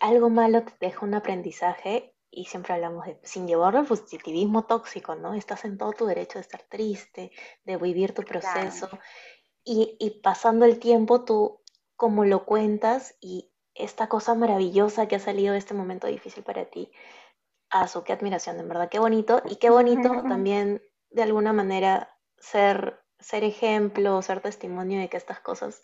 algo 0.00 0.30
malo 0.30 0.62
te 0.62 0.72
deja 0.80 1.04
un 1.04 1.14
aprendizaje 1.14 2.14
y 2.30 2.44
siempre 2.44 2.74
hablamos 2.74 3.06
de, 3.06 3.18
sin 3.22 3.46
llevarlo 3.46 3.80
al 3.80 3.86
positivismo 3.86 4.64
tóxico, 4.64 5.14
¿no? 5.14 5.34
Estás 5.34 5.64
en 5.64 5.78
todo 5.78 5.92
tu 5.92 6.06
derecho 6.06 6.38
de 6.38 6.42
estar 6.42 6.62
triste, 6.62 7.32
de 7.64 7.76
vivir 7.76 8.14
tu 8.14 8.22
proceso 8.22 8.88
y, 9.64 9.96
y, 9.98 10.20
pasando 10.20 10.64
el 10.64 10.78
tiempo 10.78 11.24
tú 11.24 11.62
como 11.96 12.24
lo 12.24 12.44
cuentas 12.44 13.16
y 13.20 13.50
esta 13.74 14.08
cosa 14.08 14.34
maravillosa 14.34 15.08
que 15.08 15.16
ha 15.16 15.20
salido 15.20 15.52
de 15.52 15.58
este 15.58 15.74
momento 15.74 16.06
difícil 16.06 16.42
para 16.42 16.66
ti, 16.66 16.90
a 17.70 17.86
su 17.88 18.02
qué 18.02 18.12
admiración, 18.12 18.58
en 18.58 18.68
verdad, 18.68 18.88
qué 18.88 18.98
bonito 18.98 19.42
y 19.48 19.56
qué 19.56 19.70
bonito 19.70 20.08
también 20.28 20.82
de 21.10 21.22
alguna 21.22 21.52
manera 21.52 22.16
ser, 22.38 23.00
ser 23.18 23.44
ejemplo, 23.44 24.20
ser 24.22 24.40
testimonio 24.40 25.00
de 25.00 25.08
que 25.08 25.16
estas 25.16 25.40
cosas, 25.40 25.82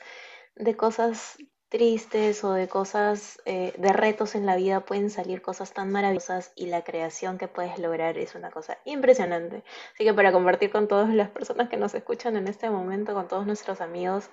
de 0.57 0.77
cosas 0.77 1.37
tristes 1.75 2.45
o 2.45 2.53
de 2.53 2.69
cosas, 2.69 3.43
eh, 3.47 3.75
de 3.77 3.93
retos 3.93 4.37
en 4.37 4.47
la 4.47 4.55
vida 4.55 4.85
pueden 4.85 5.11
salir 5.11 5.43
cosas 5.43 5.73
tan 5.73 5.91
maravillosas 5.91 6.53
y 6.55 6.67
la 6.67 6.85
creación 6.85 7.37
que 7.37 7.49
puedes 7.49 7.81
lograr 7.81 8.17
es 8.17 8.37
una 8.37 8.53
cosa 8.53 8.79
impresionante. 8.85 9.65
Así 9.93 10.05
que 10.05 10.15
para 10.15 10.31
compartir 10.31 10.71
con 10.71 10.87
todas 10.87 11.13
las 11.13 11.31
personas 11.31 11.69
que 11.69 11.77
nos 11.77 11.93
escuchan 11.97 12.37
en 12.37 12.47
este 12.47 12.71
momento, 12.71 13.13
con 13.13 13.27
todos 13.27 13.45
nuestros 13.45 13.81
amigos, 13.81 14.31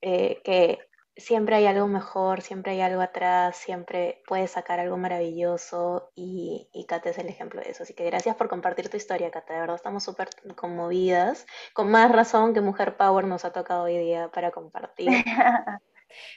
eh, 0.00 0.42
que 0.42 0.80
siempre 1.16 1.54
hay 1.54 1.66
algo 1.66 1.86
mejor, 1.86 2.42
siempre 2.42 2.72
hay 2.72 2.80
algo 2.80 3.00
atrás, 3.00 3.56
siempre 3.56 4.24
puedes 4.26 4.50
sacar 4.50 4.80
algo 4.80 4.96
maravilloso 4.96 6.10
y, 6.16 6.68
y 6.72 6.86
Kate 6.86 7.10
es 7.10 7.18
el 7.18 7.28
ejemplo 7.28 7.60
de 7.60 7.70
eso. 7.70 7.84
Así 7.84 7.94
que 7.94 8.04
gracias 8.06 8.34
por 8.34 8.48
compartir 8.48 8.88
tu 8.88 8.96
historia, 8.96 9.30
Kate. 9.30 9.52
De 9.52 9.60
verdad 9.60 9.76
estamos 9.76 10.02
súper 10.02 10.30
conmovidas, 10.56 11.46
con 11.74 11.92
más 11.92 12.10
razón 12.10 12.54
que 12.54 12.60
Mujer 12.60 12.96
Power 12.96 13.24
nos 13.24 13.44
ha 13.44 13.52
tocado 13.52 13.84
hoy 13.84 13.98
día 13.98 14.32
para 14.32 14.50
compartir. 14.50 15.10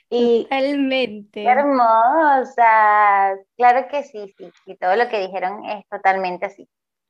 Y 0.10 0.44
totalmente. 0.44 1.44
hermosa. 1.44 3.36
Claro 3.56 3.88
que 3.90 4.04
sí, 4.04 4.34
sí. 4.38 4.52
Y 4.66 4.76
todo 4.78 4.96
lo 4.96 5.08
que 5.10 5.20
dijeron 5.20 5.66
es 5.66 5.86
totalmente 5.90 6.46
así. 6.46 6.68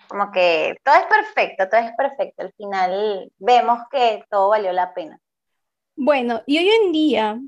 Como 0.07 0.31
que 0.31 0.75
todo 0.83 0.95
es 0.95 1.05
perfecto, 1.05 1.69
todo 1.69 1.81
es 1.81 1.91
perfecto. 1.95 2.43
Al 2.43 2.53
final 2.53 3.31
vemos 3.37 3.79
que 3.91 4.23
todo 4.29 4.49
valió 4.49 4.71
la 4.73 4.93
pena. 4.93 5.19
Bueno, 5.95 6.41
y 6.47 6.57
hoy 6.57 6.69
en 6.69 6.91
día 6.91 7.39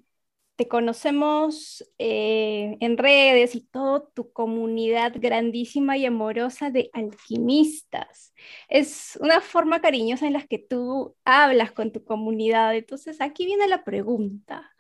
te 0.61 0.67
conocemos 0.67 1.83
eh, 1.97 2.77
en 2.81 2.97
redes 2.97 3.55
y 3.55 3.61
toda 3.61 4.07
tu 4.13 4.31
comunidad 4.31 5.13
grandísima 5.15 5.97
y 5.97 6.05
amorosa 6.05 6.69
de 6.69 6.91
alquimistas. 6.93 8.33
Es 8.69 9.17
una 9.21 9.41
forma 9.41 9.81
cariñosa 9.81 10.27
en 10.27 10.33
la 10.33 10.45
que 10.45 10.59
tú 10.59 11.15
hablas 11.25 11.71
con 11.71 11.91
tu 11.91 12.03
comunidad. 12.03 12.75
Entonces, 12.75 13.21
aquí 13.21 13.45
viene 13.47 13.67
la 13.67 13.83
pregunta. 13.83 14.70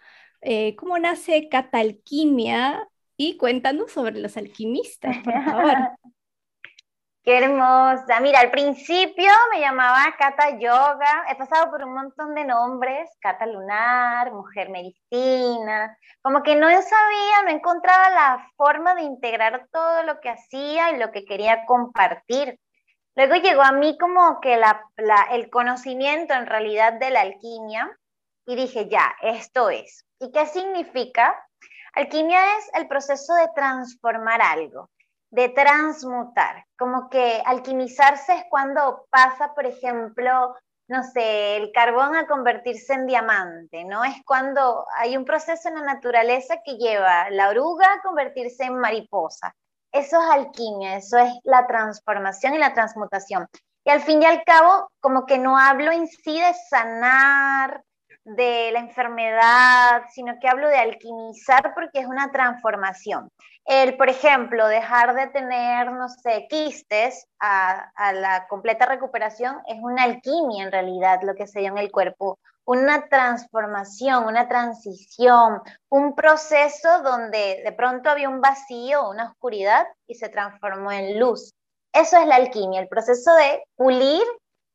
Eh, 0.41 0.75
cómo 0.75 0.97
nace 0.97 1.49
Catalquimia 1.49 2.87
y 3.15 3.37
cuéntanos 3.37 3.91
sobre 3.91 4.19
los 4.19 4.37
alquimistas, 4.37 5.17
por 5.23 5.43
favor. 5.43 5.73
Qué 7.23 7.37
hermosa. 7.37 8.19
Mira, 8.19 8.39
al 8.39 8.49
principio 8.49 9.31
me 9.51 9.59
llamaba 9.59 10.15
Cata 10.17 10.57
Yoga. 10.57 11.25
He 11.29 11.35
pasado 11.35 11.69
por 11.69 11.83
un 11.83 11.93
montón 11.93 12.33
de 12.33 12.45
nombres. 12.45 13.11
Cata 13.19 13.45
Lunar, 13.45 14.31
Mujer 14.31 14.69
Medicina. 14.69 15.95
Como 16.23 16.41
que 16.41 16.55
no 16.55 16.67
sabía, 16.67 17.43
no 17.45 17.51
encontraba 17.51 18.09
la 18.09 18.49
forma 18.57 18.95
de 18.95 19.03
integrar 19.03 19.67
todo 19.71 20.01
lo 20.01 20.19
que 20.19 20.29
hacía 20.29 20.91
y 20.91 20.97
lo 20.97 21.11
que 21.11 21.23
quería 21.23 21.63
compartir. 21.67 22.59
Luego 23.15 23.35
llegó 23.35 23.61
a 23.61 23.71
mí 23.71 23.99
como 23.99 24.39
que 24.41 24.59
el 25.31 25.49
conocimiento 25.51 26.33
en 26.33 26.47
realidad 26.47 26.93
de 26.93 27.11
la 27.11 27.21
alquimia 27.21 27.99
y 28.47 28.55
dije, 28.55 28.89
ya, 28.89 29.15
esto 29.21 29.69
es. 29.69 30.07
¿Y 30.21 30.31
qué 30.31 30.45
significa? 30.45 31.35
Alquimia 31.95 32.39
es 32.59 32.69
el 32.75 32.87
proceso 32.87 33.33
de 33.33 33.49
transformar 33.55 34.39
algo, 34.39 34.91
de 35.31 35.49
transmutar. 35.49 36.63
Como 36.77 37.09
que 37.09 37.41
alquimizarse 37.43 38.35
es 38.35 38.43
cuando 38.47 39.07
pasa, 39.09 39.55
por 39.55 39.65
ejemplo, 39.65 40.55
no 40.87 41.03
sé, 41.03 41.57
el 41.57 41.71
carbón 41.71 42.15
a 42.15 42.27
convertirse 42.27 42.93
en 42.93 43.07
diamante, 43.07 43.83
¿no? 43.83 44.03
Es 44.03 44.13
cuando 44.23 44.85
hay 44.95 45.17
un 45.17 45.25
proceso 45.25 45.69
en 45.69 45.75
la 45.75 45.93
naturaleza 45.95 46.57
que 46.63 46.75
lleva 46.75 47.31
la 47.31 47.49
oruga 47.49 47.91
a 47.91 48.01
convertirse 48.03 48.65
en 48.65 48.77
mariposa. 48.77 49.55
Eso 49.91 50.21
es 50.21 50.29
alquimia, 50.29 50.97
eso 50.97 51.17
es 51.17 51.33
la 51.45 51.65
transformación 51.65 52.53
y 52.53 52.59
la 52.59 52.75
transmutación. 52.75 53.47
Y 53.83 53.89
al 53.89 54.01
fin 54.01 54.21
y 54.21 54.25
al 54.27 54.43
cabo, 54.43 54.91
como 54.99 55.25
que 55.25 55.39
no 55.39 55.57
hablo 55.57 55.91
en 55.91 56.05
sí 56.07 56.39
de 56.39 56.53
sanar, 56.69 57.81
de 58.23 58.71
la 58.71 58.79
enfermedad, 58.79 60.03
sino 60.13 60.39
que 60.39 60.47
hablo 60.47 60.67
de 60.67 60.77
alquimizar 60.77 61.73
porque 61.73 61.99
es 61.99 62.05
una 62.05 62.31
transformación. 62.31 63.29
El, 63.65 63.97
por 63.97 64.09
ejemplo, 64.09 64.67
dejar 64.67 65.15
de 65.15 65.27
tener, 65.27 65.91
no 65.91 66.07
sé, 66.09 66.47
quistes 66.49 67.27
a, 67.39 67.91
a 67.95 68.13
la 68.13 68.47
completa 68.47 68.85
recuperación 68.85 69.57
es 69.67 69.77
una 69.81 70.03
alquimia 70.03 70.63
en 70.63 70.71
realidad, 70.71 71.21
lo 71.23 71.35
que 71.35 71.47
se 71.47 71.59
dio 71.59 71.69
en 71.69 71.77
el 71.77 71.91
cuerpo, 71.91 72.39
una 72.65 73.07
transformación, 73.07 74.25
una 74.25 74.47
transición, 74.47 75.61
un 75.89 76.15
proceso 76.15 77.01
donde 77.03 77.61
de 77.63 77.71
pronto 77.71 78.09
había 78.09 78.29
un 78.29 78.41
vacío, 78.41 79.09
una 79.09 79.29
oscuridad 79.31 79.85
y 80.07 80.15
se 80.15 80.29
transformó 80.29 80.91
en 80.91 81.19
luz. 81.19 81.53
Eso 81.93 82.17
es 82.17 82.27
la 82.27 82.35
alquimia, 82.35 82.79
el 82.79 82.87
proceso 82.87 83.33
de 83.35 83.63
pulir 83.75 84.23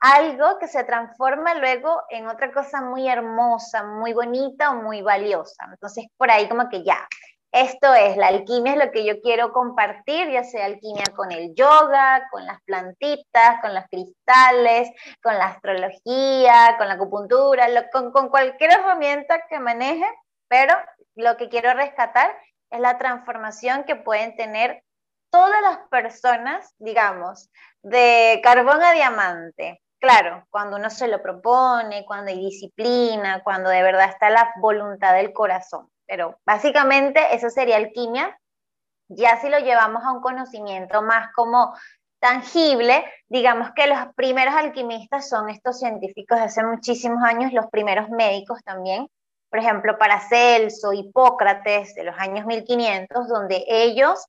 algo 0.01 0.59
que 0.59 0.69
se 0.69 0.85
transforma 0.85 1.55
luego 1.55 2.03
en 2.11 2.29
otra 2.29 2.53
cosa 2.53 2.81
muy 2.83 3.09
hermosa, 3.09 3.85
muy 3.85 4.13
bonita 4.13 4.71
o 4.71 4.83
muy 4.83 5.03
valiosa. 5.03 5.67
Entonces, 5.71 6.07
por 6.17 6.31
ahí 6.31 6.49
como 6.49 6.69
que 6.69 6.85
ya, 6.85 7.07
esto 7.53 7.95
es, 7.95 8.17
la 8.17 8.29
alquimia 8.29 8.73
es 8.73 8.85
lo 8.85 8.91
que 8.91 9.05
yo 9.05 9.21
quiero 9.23 9.53
compartir, 9.53 10.31
ya 10.31 10.45
sea 10.45 10.67
alquimia 10.67 11.05
con 11.15 11.33
el 11.33 11.55
yoga, 11.55 12.29
con 12.31 12.45
las 12.45 12.61
plantitas, 12.65 13.61
con 13.63 13.75
los 13.75 13.85
cristales, 13.91 14.91
con 15.23 15.39
la 15.39 15.47
astrología, 15.47 16.75
con 16.77 16.89
la 16.89 16.95
acupuntura, 16.95 17.67
con, 17.91 18.13
con 18.13 18.29
cualquier 18.29 18.73
herramienta 18.73 19.41
que 19.49 19.59
maneje, 19.59 20.07
pero 20.49 20.75
lo 21.15 21.37
que 21.39 21.49
quiero 21.49 21.73
rescatar 21.73 22.37
es 22.71 22.81
la 22.81 22.99
transformación 22.99 23.85
que 23.85 23.97
pueden 23.97 24.37
tener 24.37 24.83
todas 25.31 25.63
las 25.63 25.79
personas, 25.89 26.75
digamos, 26.79 27.51
de 27.83 28.41
carbón 28.43 28.83
a 28.83 28.93
diamante, 28.93 29.81
claro, 30.07 30.47
cuando 30.51 30.77
uno 30.77 30.89
se 30.89 31.09
lo 31.09 31.21
propone, 31.21 32.05
cuando 32.07 32.31
hay 32.31 32.39
disciplina, 32.39 33.43
cuando 33.43 33.71
de 33.71 33.83
verdad 33.83 34.09
está 34.09 34.31
la 34.31 34.53
voluntad 34.61 35.15
del 35.15 35.33
corazón. 35.33 35.91
Pero 36.07 36.39
básicamente 36.47 37.35
eso 37.35 37.51
sería 37.51 37.77
alquimia. 37.77 38.39
Ya 39.09 39.41
si 39.41 39.49
lo 39.49 39.59
llevamos 39.59 40.05
a 40.05 40.13
un 40.13 40.21
conocimiento 40.21 41.03
más 41.03 41.33
como 41.35 41.75
tangible, 42.21 43.05
digamos 43.29 43.71
que 43.75 43.89
los 43.89 43.99
primeros 44.15 44.55
alquimistas 44.55 45.29
son 45.29 45.49
estos 45.49 45.81
científicos 45.81 46.39
de 46.39 46.45
hace 46.45 46.65
muchísimos 46.65 47.23
años, 47.25 47.53
los 47.53 47.67
primeros 47.67 48.09
médicos 48.09 48.61
también, 48.65 49.09
por 49.51 49.59
ejemplo, 49.59 49.99
Paracelso, 49.99 50.93
Hipócrates, 50.93 51.95
de 51.95 52.05
los 52.05 52.17
años 52.19 52.47
1500, 52.47 53.29
donde 53.29 53.65
ellos 53.69 54.25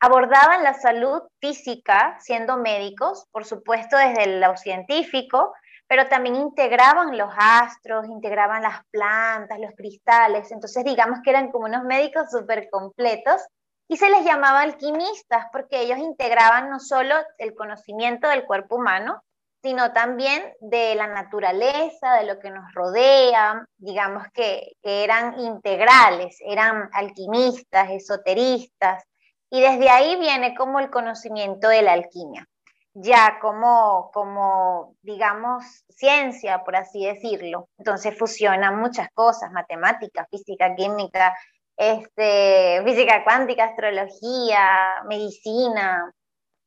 abordaban 0.00 0.62
la 0.62 0.74
salud 0.74 1.22
física 1.40 2.16
siendo 2.20 2.56
médicos, 2.56 3.26
por 3.32 3.44
supuesto 3.44 3.96
desde 3.96 4.38
lo 4.38 4.56
científico, 4.56 5.52
pero 5.88 6.08
también 6.08 6.36
integraban 6.36 7.16
los 7.16 7.32
astros, 7.36 8.06
integraban 8.06 8.62
las 8.62 8.80
plantas, 8.90 9.58
los 9.60 9.72
cristales, 9.76 10.50
entonces 10.50 10.84
digamos 10.84 11.20
que 11.22 11.30
eran 11.30 11.50
como 11.50 11.66
unos 11.66 11.84
médicos 11.84 12.30
súper 12.30 12.68
completos 12.70 13.40
y 13.88 13.96
se 13.96 14.10
les 14.10 14.24
llamaba 14.24 14.62
alquimistas 14.62 15.46
porque 15.52 15.80
ellos 15.80 15.98
integraban 15.98 16.70
no 16.70 16.80
solo 16.80 17.14
el 17.38 17.54
conocimiento 17.54 18.28
del 18.28 18.44
cuerpo 18.44 18.76
humano, 18.76 19.22
sino 19.62 19.92
también 19.92 20.42
de 20.60 20.94
la 20.94 21.08
naturaleza, 21.08 22.14
de 22.14 22.26
lo 22.26 22.38
que 22.38 22.50
nos 22.50 22.72
rodea, 22.72 23.66
digamos 23.78 24.24
que, 24.32 24.72
eran 24.82 25.38
integrales, 25.40 26.38
eran 26.40 26.88
alquimistas, 26.92 27.90
esoteristas, 27.90 29.04
y 29.50 29.60
desde 29.60 29.88
ahí 29.88 30.16
viene 30.16 30.54
como 30.54 30.80
el 30.80 30.90
conocimiento 30.90 31.68
de 31.68 31.82
la 31.82 31.92
alquimia, 31.92 32.46
ya 32.94 33.38
como, 33.40 34.10
como, 34.12 34.94
digamos, 35.02 35.64
ciencia, 35.88 36.64
por 36.64 36.76
así 36.76 37.04
decirlo. 37.04 37.68
Entonces 37.78 38.18
fusionan 38.18 38.78
muchas 38.78 39.08
cosas, 39.14 39.52
matemática, 39.52 40.26
física, 40.30 40.74
química, 40.74 41.34
este, 41.76 42.82
física 42.84 43.22
cuántica, 43.24 43.64
astrología, 43.64 45.02
medicina, 45.08 46.12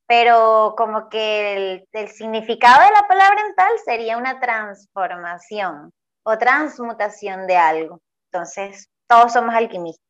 pero 0.10 0.74
como 0.76 1.08
que 1.08 1.86
el, 1.92 2.08
significado 2.10 2.82
de 2.84 2.92
la 2.92 3.08
palabra 3.08 3.42
en 3.48 3.56
tal 3.56 3.72
sería 3.86 4.18
una 4.18 4.40
transformación 4.40 5.92
o 6.24 6.38
transmutación 6.38 7.46
de 7.46 7.58
algo. 7.58 8.00
Entonces, 8.32 8.90
todos 9.08 9.34
somos 9.34 9.54
alquimistas. 9.54 10.09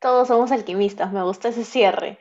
Todos 0.00 0.28
somos 0.28 0.52
alquimistas, 0.52 1.12
me 1.12 1.22
gusta 1.22 1.48
ese 1.48 1.64
cierre. 1.64 2.18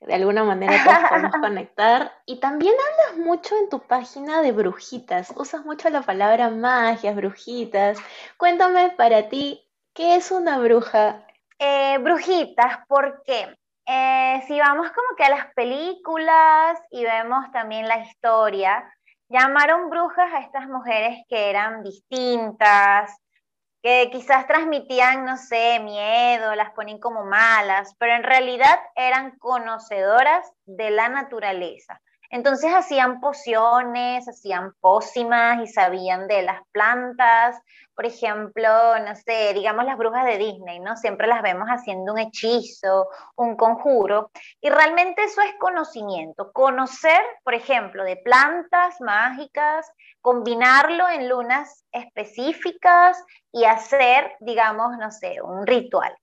De 0.00 0.14
alguna 0.14 0.42
manera 0.42 0.82
todos 0.84 0.98
podemos 1.08 1.36
conectar. 1.40 2.12
Y 2.26 2.40
también 2.40 2.74
hablas 2.74 3.24
mucho 3.24 3.56
en 3.56 3.68
tu 3.68 3.80
página 3.80 4.42
de 4.42 4.52
brujitas. 4.52 5.32
Usas 5.36 5.64
mucho 5.64 5.88
la 5.90 6.02
palabra 6.02 6.50
magias, 6.50 7.14
brujitas. 7.14 7.98
Cuéntame 8.36 8.90
para 8.90 9.28
ti, 9.28 9.64
¿qué 9.94 10.16
es 10.16 10.32
una 10.32 10.58
bruja? 10.58 11.24
Eh, 11.58 11.98
brujitas, 11.98 12.84
¿por 12.88 13.22
qué? 13.22 13.56
Eh, 13.86 14.42
si 14.46 14.58
vamos 14.58 14.90
como 14.90 15.16
que 15.16 15.24
a 15.24 15.30
las 15.30 15.52
películas 15.54 16.78
y 16.90 17.04
vemos 17.04 17.50
también 17.52 17.86
la 17.86 17.98
historia, 17.98 18.92
llamaron 19.28 19.90
brujas 19.90 20.32
a 20.32 20.40
estas 20.40 20.68
mujeres 20.68 21.24
que 21.28 21.50
eran 21.50 21.82
distintas, 21.82 23.16
que 23.82 24.10
quizás 24.12 24.46
transmitían, 24.46 25.24
no 25.24 25.36
sé, 25.36 25.80
miedo, 25.80 26.54
las 26.54 26.70
ponen 26.70 26.98
como 26.98 27.24
malas, 27.24 27.96
pero 27.98 28.14
en 28.14 28.22
realidad 28.22 28.78
eran 28.94 29.36
conocedoras 29.38 30.52
de 30.66 30.90
la 30.90 31.08
naturaleza. 31.08 32.00
Entonces 32.32 32.72
hacían 32.72 33.20
pociones, 33.20 34.26
hacían 34.26 34.72
pócimas 34.80 35.60
y 35.62 35.66
sabían 35.66 36.26
de 36.28 36.40
las 36.40 36.62
plantas. 36.72 37.60
Por 37.94 38.06
ejemplo, 38.06 38.98
no 39.00 39.14
sé, 39.14 39.52
digamos 39.52 39.84
las 39.84 39.98
brujas 39.98 40.24
de 40.24 40.38
Disney, 40.38 40.80
¿no? 40.80 40.96
Siempre 40.96 41.26
las 41.26 41.42
vemos 41.42 41.68
haciendo 41.68 42.14
un 42.14 42.18
hechizo, 42.18 43.08
un 43.36 43.54
conjuro. 43.54 44.30
Y 44.62 44.70
realmente 44.70 45.24
eso 45.24 45.42
es 45.42 45.52
conocimiento. 45.60 46.52
Conocer, 46.52 47.20
por 47.44 47.52
ejemplo, 47.52 48.02
de 48.02 48.16
plantas 48.16 48.98
mágicas, 49.02 49.92
combinarlo 50.22 51.10
en 51.10 51.28
lunas 51.28 51.84
específicas 51.92 53.22
y 53.52 53.64
hacer, 53.66 54.32
digamos, 54.40 54.96
no 54.98 55.10
sé, 55.10 55.42
un 55.42 55.66
ritual. 55.66 56.16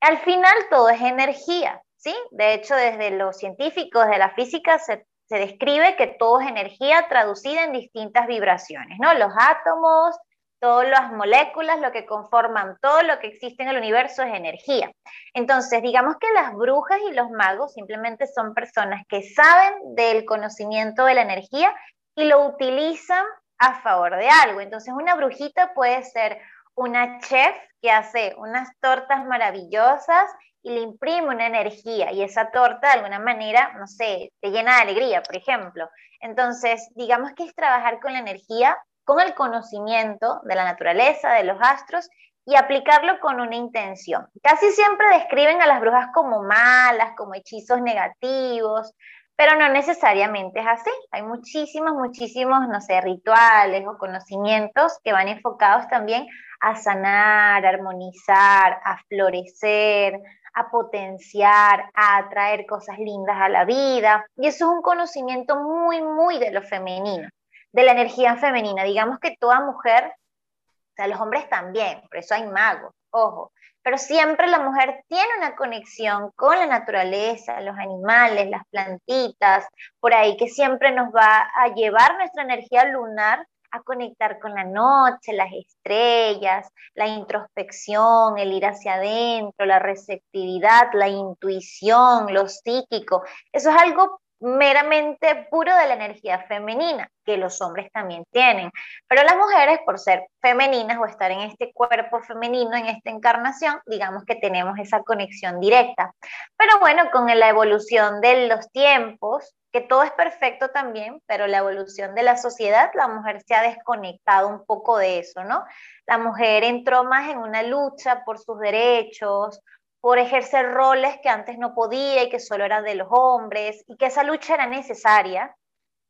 Al 0.00 0.18
final 0.18 0.54
todo 0.70 0.88
es 0.88 1.00
energía, 1.00 1.80
¿sí? 1.94 2.16
De 2.32 2.54
hecho, 2.54 2.74
desde 2.74 3.12
los 3.12 3.36
científicos 3.36 4.08
de 4.08 4.18
la 4.18 4.30
física 4.30 4.80
se 4.80 5.06
se 5.28 5.38
describe 5.38 5.96
que 5.96 6.06
todo 6.06 6.40
es 6.40 6.48
energía 6.48 7.06
traducida 7.08 7.64
en 7.64 7.72
distintas 7.72 8.26
vibraciones, 8.26 8.98
¿no? 9.00 9.12
Los 9.14 9.32
átomos, 9.36 10.16
todas 10.60 10.88
las 10.88 11.12
moléculas, 11.12 11.80
lo 11.80 11.92
que 11.92 12.06
conforman 12.06 12.76
todo 12.80 13.02
lo 13.02 13.18
que 13.18 13.28
existe 13.28 13.62
en 13.62 13.70
el 13.70 13.78
universo 13.78 14.22
es 14.22 14.34
energía. 14.34 14.90
Entonces, 15.34 15.82
digamos 15.82 16.16
que 16.18 16.32
las 16.32 16.54
brujas 16.54 16.98
y 17.10 17.14
los 17.14 17.30
magos 17.30 17.74
simplemente 17.74 18.26
son 18.26 18.54
personas 18.54 19.02
que 19.08 19.22
saben 19.22 19.94
del 19.94 20.24
conocimiento 20.24 21.04
de 21.04 21.14
la 21.14 21.22
energía 21.22 21.74
y 22.14 22.24
lo 22.24 22.46
utilizan 22.46 23.24
a 23.58 23.80
favor 23.82 24.16
de 24.16 24.28
algo. 24.28 24.60
Entonces, 24.60 24.94
una 24.94 25.14
brujita 25.14 25.74
puede 25.74 26.02
ser 26.04 26.40
una 26.74 27.18
chef 27.20 27.56
que 27.80 27.90
hace 27.90 28.34
unas 28.38 28.68
tortas 28.80 29.24
maravillosas 29.24 30.30
y 30.66 30.70
le 30.70 30.80
imprime 30.80 31.28
una 31.28 31.46
energía 31.46 32.10
y 32.10 32.24
esa 32.24 32.50
torta 32.50 32.88
de 32.88 32.94
alguna 32.94 33.20
manera, 33.20 33.74
no 33.78 33.86
sé, 33.86 34.32
te 34.40 34.50
llena 34.50 34.74
de 34.74 34.82
alegría, 34.82 35.22
por 35.22 35.36
ejemplo. 35.36 35.88
Entonces, 36.18 36.90
digamos 36.96 37.30
que 37.36 37.44
es 37.44 37.54
trabajar 37.54 38.00
con 38.00 38.12
la 38.12 38.18
energía, 38.18 38.76
con 39.04 39.20
el 39.20 39.32
conocimiento 39.34 40.40
de 40.42 40.56
la 40.56 40.64
naturaleza, 40.64 41.34
de 41.34 41.44
los 41.44 41.56
astros 41.60 42.10
y 42.44 42.56
aplicarlo 42.56 43.20
con 43.20 43.40
una 43.40 43.54
intención. 43.54 44.26
Casi 44.42 44.72
siempre 44.72 45.06
describen 45.10 45.62
a 45.62 45.68
las 45.68 45.80
brujas 45.80 46.08
como 46.12 46.42
malas, 46.42 47.14
como 47.16 47.34
hechizos 47.34 47.80
negativos, 47.80 48.92
pero 49.36 49.54
no 49.54 49.68
necesariamente 49.68 50.58
es 50.58 50.66
así. 50.66 50.90
Hay 51.12 51.22
muchísimos, 51.22 51.92
muchísimos, 51.92 52.66
no 52.66 52.80
sé, 52.80 53.00
rituales 53.02 53.86
o 53.86 53.98
conocimientos 53.98 54.98
que 55.04 55.12
van 55.12 55.28
enfocados 55.28 55.86
también 55.86 56.26
a 56.60 56.74
sanar, 56.74 57.64
a 57.64 57.68
armonizar, 57.68 58.80
a 58.84 58.98
florecer, 59.08 60.20
a 60.56 60.70
potenciar, 60.70 61.90
a 61.94 62.16
atraer 62.16 62.66
cosas 62.66 62.98
lindas 62.98 63.36
a 63.38 63.48
la 63.50 63.66
vida. 63.66 64.26
Y 64.36 64.48
eso 64.48 64.64
es 64.64 64.70
un 64.70 64.82
conocimiento 64.82 65.56
muy, 65.56 66.02
muy 66.02 66.38
de 66.38 66.50
lo 66.50 66.62
femenino, 66.62 67.28
de 67.72 67.82
la 67.84 67.92
energía 67.92 68.36
femenina. 68.36 68.82
Digamos 68.82 69.18
que 69.18 69.36
toda 69.38 69.60
mujer, 69.60 70.04
o 70.06 70.94
sea, 70.96 71.08
los 71.08 71.20
hombres 71.20 71.48
también, 71.50 72.00
por 72.08 72.16
eso 72.16 72.34
hay 72.34 72.46
magos, 72.46 72.94
ojo, 73.10 73.52
pero 73.82 73.98
siempre 73.98 74.46
la 74.46 74.58
mujer 74.58 75.04
tiene 75.08 75.28
una 75.36 75.54
conexión 75.54 76.32
con 76.34 76.58
la 76.58 76.66
naturaleza, 76.66 77.60
los 77.60 77.76
animales, 77.76 78.48
las 78.48 78.66
plantitas, 78.70 79.66
por 80.00 80.14
ahí 80.14 80.38
que 80.38 80.48
siempre 80.48 80.90
nos 80.90 81.14
va 81.14 81.50
a 81.54 81.68
llevar 81.74 82.16
nuestra 82.16 82.44
energía 82.44 82.86
lunar 82.86 83.46
a 83.70 83.82
conectar 83.82 84.38
con 84.38 84.54
la 84.54 84.64
noche, 84.64 85.32
las 85.32 85.52
estrellas, 85.52 86.68
la 86.94 87.06
introspección, 87.06 88.38
el 88.38 88.52
ir 88.52 88.66
hacia 88.66 88.94
adentro, 88.94 89.66
la 89.66 89.78
receptividad, 89.78 90.88
la 90.92 91.08
intuición, 91.08 92.32
lo 92.32 92.48
psíquico. 92.48 93.22
Eso 93.52 93.70
es 93.70 93.76
algo 93.76 94.20
meramente 94.40 95.46
puro 95.50 95.74
de 95.76 95.86
la 95.86 95.94
energía 95.94 96.40
femenina, 96.46 97.10
que 97.24 97.36
los 97.36 97.60
hombres 97.60 97.90
también 97.92 98.24
tienen. 98.30 98.70
Pero 99.08 99.24
las 99.24 99.36
mujeres, 99.36 99.80
por 99.84 99.98
ser 99.98 100.26
femeninas 100.40 100.98
o 100.98 101.06
estar 101.06 101.30
en 101.30 101.40
este 101.40 101.72
cuerpo 101.72 102.20
femenino, 102.22 102.76
en 102.76 102.86
esta 102.86 103.10
encarnación, 103.10 103.80
digamos 103.86 104.24
que 104.24 104.36
tenemos 104.36 104.78
esa 104.78 105.02
conexión 105.02 105.60
directa. 105.60 106.12
Pero 106.56 106.78
bueno, 106.80 107.10
con 107.10 107.26
la 107.26 107.48
evolución 107.48 108.20
de 108.20 108.48
los 108.48 108.70
tiempos, 108.72 109.54
que 109.72 109.82
todo 109.82 110.04
es 110.04 110.12
perfecto 110.12 110.70
también, 110.70 111.20
pero 111.26 111.46
la 111.46 111.58
evolución 111.58 112.14
de 112.14 112.22
la 112.22 112.36
sociedad, 112.36 112.90
la 112.94 113.08
mujer 113.08 113.42
se 113.46 113.54
ha 113.54 113.62
desconectado 113.62 114.48
un 114.48 114.64
poco 114.64 114.96
de 114.96 115.18
eso, 115.18 115.44
¿no? 115.44 115.64
La 116.06 116.16
mujer 116.16 116.64
entró 116.64 117.04
más 117.04 117.28
en 117.28 117.38
una 117.38 117.62
lucha 117.62 118.24
por 118.24 118.38
sus 118.38 118.58
derechos, 118.58 119.60
por 120.06 120.20
ejercer 120.20 120.70
roles 120.70 121.18
que 121.20 121.28
antes 121.28 121.58
no 121.58 121.74
podía 121.74 122.22
y 122.22 122.30
que 122.30 122.38
solo 122.38 122.64
eran 122.64 122.84
de 122.84 122.94
los 122.94 123.08
hombres, 123.10 123.84
y 123.88 123.96
que 123.96 124.06
esa 124.06 124.22
lucha 124.22 124.54
era 124.54 124.68
necesaria, 124.68 125.52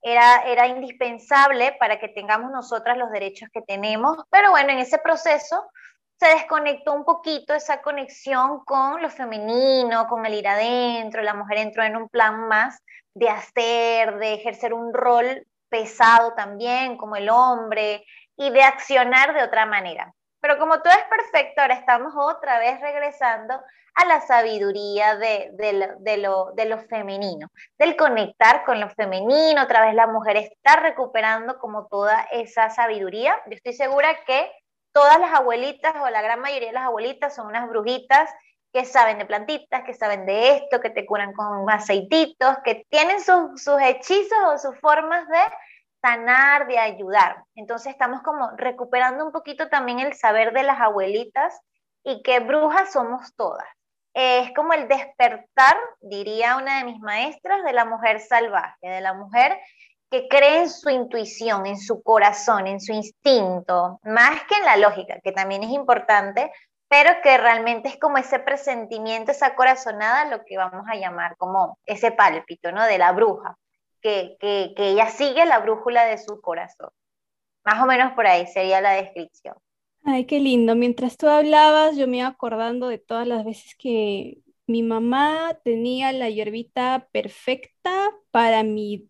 era, 0.03 0.43
era 0.43 0.67
indispensable 0.67 1.75
para 1.81 1.99
que 1.99 2.09
tengamos 2.09 2.51
nosotras 2.51 2.99
los 2.99 3.11
derechos 3.11 3.49
que 3.51 3.63
tenemos, 3.63 4.19
pero 4.29 4.51
bueno, 4.51 4.71
en 4.71 4.81
ese 4.81 4.99
proceso 4.99 5.65
se 6.21 6.29
desconectó 6.29 6.93
un 6.93 7.07
poquito 7.07 7.55
esa 7.55 7.81
conexión 7.81 8.63
con 8.67 9.01
lo 9.01 9.09
femenino, 9.09 10.07
con 10.09 10.27
el 10.27 10.35
ir 10.35 10.47
adentro, 10.47 11.23
la 11.23 11.33
mujer 11.33 11.57
entró 11.57 11.83
en 11.83 11.97
un 11.97 12.11
plan 12.11 12.49
más 12.49 12.79
de 13.15 13.31
hacer, 13.31 14.19
de 14.19 14.35
ejercer 14.35 14.75
un 14.75 14.93
rol 14.93 15.47
pesado 15.71 16.35
también 16.35 16.99
como 16.99 17.17
el 17.17 17.31
hombre 17.31 18.05
y 18.37 18.51
de 18.51 18.63
accionar 18.63 19.33
de 19.33 19.43
otra 19.43 19.65
manera. 19.65 20.13
Pero 20.47 20.61
como 20.61 20.81
todo 20.81 20.93
es 20.93 21.05
perfecto, 21.11 21.61
ahora 21.61 21.75
estamos 21.75 22.15
otra 22.17 22.61
vez 22.61 22.81
regresando 22.81 23.61
a 23.95 24.07
la 24.07 24.21
sabiduría 24.21 25.17
de, 25.17 25.51
de, 25.55 26.19
lo, 26.19 26.79
femenino, 26.89 27.49
del 27.77 27.97
conectar 27.97 28.65
con 28.65 28.79
lo 28.79 28.89
femenino, 28.91 29.65
otra 29.65 29.85
vez 29.85 29.95
la 29.95 30.07
mujer 30.07 30.37
está 30.37 30.77
recuperando 30.77 31.59
como 31.59 31.89
toda 31.89 32.29
esa 32.31 32.71
sabiduría. 32.71 33.37
Yo 33.47 33.57
estoy 33.57 33.73
segura 33.73 34.25
que 34.25 34.49
todas 34.93 35.19
las 35.19 35.33
abuelitas 35.33 35.97
o 36.01 36.09
la 36.11 36.23
gran 36.23 36.39
mayoría 36.39 36.69
de 36.69 36.75
las 36.75 36.85
abuelitas 36.85 37.35
son 37.35 37.49
unas 37.49 37.69
brujitas 37.69 38.31
que 38.73 38.85
saben 38.85 39.19
de 39.19 39.27
plantitas, 39.27 39.83
que 39.83 39.95
saben 39.95 40.27
de 40.27 40.59
esto, 40.59 40.81
que 40.81 40.91
te 40.91 41.07
curan 41.07 41.33
con 41.33 41.69
aceititos, 41.69 42.57
que 42.65 42.87
tienen 42.89 43.19
sus 43.21 43.67
hechizos 43.83 44.39
o 44.47 44.59
sus 44.59 44.79
formas 44.79 45.27
de 45.27 45.41
de 46.69 46.79
ayudar. 46.79 47.45
Entonces 47.57 47.92
estamos 47.92 48.23
como 48.23 48.51
recuperando 48.57 49.25
un 49.25 49.33
poquito 49.33 49.69
también 49.69 49.99
el 49.99 50.14
saber 50.14 50.53
de 50.53 50.62
las 50.62 50.81
abuelitas 50.81 51.61
y 52.05 52.23
que 52.23 52.38
brujas 52.38 52.92
somos 52.92 53.35
todas. 53.35 53.66
es 54.14 54.53
como 54.55 54.73
el 54.73 54.88
despertar, 54.88 55.77
diría 56.01 56.57
una 56.57 56.79
de 56.79 56.85
mis 56.85 57.01
maestras, 57.01 57.62
de 57.64 57.73
la 57.73 57.85
mujer 57.85 58.21
salvaje, 58.21 58.88
de 58.88 59.01
la 59.01 59.14
mujer 59.14 59.59
que 60.11 60.29
cree 60.29 60.61
en 60.61 60.71
su 60.71 60.88
intuición, 60.88 61.66
en 61.66 61.79
su 61.79 62.03
corazón, 62.03 62.66
en 62.69 62.81
su 62.81 62.92
instinto, 62.92 63.99
más 64.05 64.45
que 64.45 64.55
en 64.55 64.64
la 64.64 64.77
lógica, 64.77 65.21
que 65.23 65.33
también 65.33 65.64
es 65.64 65.71
importante, 65.71 66.51
pero 66.88 67.11
que 67.23 67.37
realmente 67.37 67.88
es 67.88 67.99
como 67.99 68.16
ese 68.16 68.38
presentimiento, 68.38 69.33
esa 69.33 69.55
corazonada, 69.57 70.25
lo 70.27 70.45
que 70.45 70.57
vamos 70.57 70.87
a 70.88 70.95
llamar 70.95 71.37
como 71.37 71.79
ese 71.85 72.12
pálpito, 72.12 72.71
¿no? 72.73 72.85
De 72.85 72.99
la 72.99 73.12
bruja 73.12 73.57
que, 74.38 74.75
ella 74.77 75.09
sigue 75.09 75.45
la 75.47 75.59
brújula 75.59 76.05
de 76.05 76.19
su 76.19 76.40
corazón. 76.40 76.90
Más 77.64 77.83
o 77.83 77.87
menos 77.87 78.12
por 78.12 78.27
ahí 78.27 78.47
sería 78.47 78.81
la 78.81 78.92
descripción. 78.92 79.57
Ay, 80.05 80.25
qué 80.25 80.38
lindo. 80.38 80.77
Mientras 80.77 81.16
tú 81.16 81.29
hablabas, 81.29 81.97
yo 81.97 82.07
me 82.07 82.19
iba 82.19 82.29
acordando 82.29 82.88
de 82.88 82.99
todas 82.99 83.27
las 83.27 83.45
veces 83.45 83.75
que 83.77 84.38
mi 84.69 84.83
mamá 84.83 85.59
tenía 85.64 86.12
la 86.12 86.31
hierbita 86.31 87.09
perfecta 87.11 88.12
para 88.31 88.62
mi, 88.62 89.09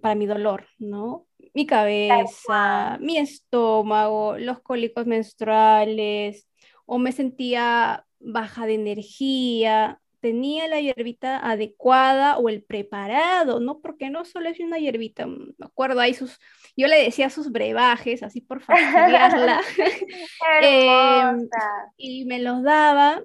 para 0.00 0.14
mi 0.14 0.26
dolor, 0.26 0.66
¿no? 0.78 1.26
Mi 1.52 1.66
cabeza, 1.66 2.96
mi 3.00 3.18
estómago, 3.18 4.38
los 4.38 4.60
cólicos 4.60 5.06
menstruales, 5.06 6.48
o 6.86 6.98
me 6.98 7.12
sentía 7.12 8.06
baja 8.18 8.66
de 8.66 8.74
energía 8.74 10.00
tenía 10.20 10.68
la 10.68 10.80
hierbita 10.80 11.38
adecuada 11.38 12.38
o 12.38 12.48
el 12.48 12.62
preparado, 12.62 13.60
¿no? 13.60 13.80
Porque 13.80 14.10
no 14.10 14.24
solo 14.24 14.48
es 14.48 14.60
una 14.60 14.78
hierbita, 14.78 15.26
mm, 15.26 15.54
me 15.58 15.66
acuerdo 15.66 16.00
ahí 16.00 16.14
sus, 16.14 16.38
yo 16.76 16.86
le 16.86 17.02
decía 17.02 17.30
sus 17.30 17.50
brebajes, 17.50 18.22
así 18.22 18.40
por 18.40 18.60
fastidiarla, 18.62 19.60
em, 20.62 21.48
y 21.96 22.24
me 22.26 22.38
los 22.40 22.62
daba, 22.62 23.22